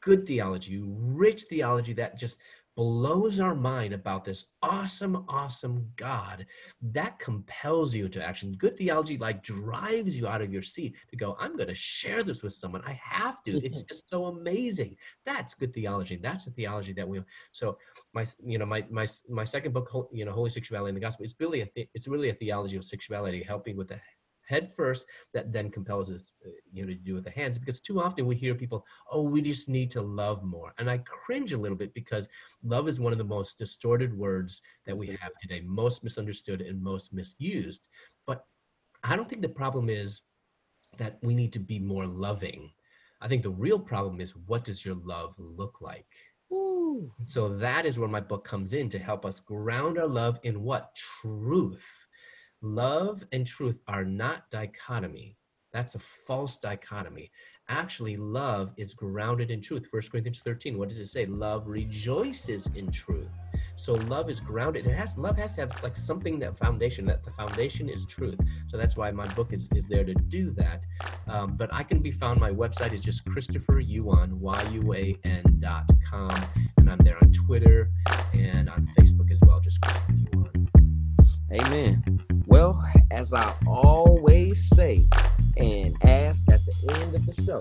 [0.02, 2.38] Good theology, rich theology that just
[2.78, 6.46] blows our mind about this awesome, awesome God
[6.82, 8.54] that compels you to action.
[8.54, 12.24] Good theology like drives you out of your seat to go, I'm going to share
[12.24, 12.82] this with someone.
[12.86, 13.58] I have to.
[13.64, 13.88] It's mm-hmm.
[13.90, 14.96] just so amazing.
[15.26, 16.16] That's good theology.
[16.16, 17.22] That's the theology that we.
[17.52, 17.78] So
[18.14, 21.26] my, you know, my my my second book, you know, Holy Sexuality and the Gospel.
[21.26, 24.00] It's really a the- it's really a theology of sexuality, helping with the
[24.52, 27.58] head first, that then compels us, uh, you know, to do with the hands.
[27.58, 30.97] Because too often we hear people, oh, we just need to love more, and I
[30.99, 32.30] cringe a little bit because
[32.64, 36.82] love is one of the most distorted words that we have today, most misunderstood and
[36.82, 37.88] most misused.
[38.28, 38.45] But
[39.04, 40.22] I don't think the problem is
[40.97, 42.72] that we need to be more loving.
[43.22, 46.08] I think the real problem is what does your love look like?
[46.52, 47.12] Ooh.
[47.28, 50.64] So that is where my book comes in to help us ground our love in
[50.64, 50.93] what?
[50.95, 52.08] Truth.
[52.64, 55.36] Love and truth are not dichotomy.
[55.74, 57.32] That's a false dichotomy.
[57.70, 59.88] Actually, love is grounded in truth.
[59.89, 61.26] First Corinthians 13, what does it say?
[61.26, 63.30] Love rejoices in truth.
[63.76, 64.86] So love is grounded.
[64.86, 68.39] It has love has to have like something that foundation, that the foundation is truth.
[68.68, 70.82] So that's why my book is, is there to do that.
[71.28, 76.36] Um, but I can be found, my website is just Christopher Yuan, Y-U-A-N dot com.
[76.78, 77.89] And I'm there on Twitter
[78.34, 80.70] and on Facebook as well, just Christopher Yuan.
[81.53, 82.31] Amen.
[82.48, 85.06] Well, as I always say
[85.58, 87.60] and ask at the end of the show,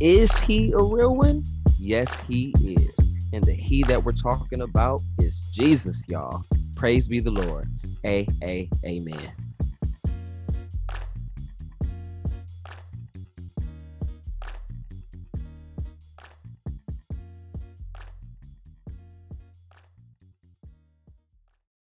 [0.00, 1.42] is he a real one?
[1.78, 2.96] Yes, he is.
[3.32, 6.42] And the he that we're talking about is Jesus, y'all.
[6.76, 7.66] Praise be the Lord.
[8.04, 9.32] A, A, amen.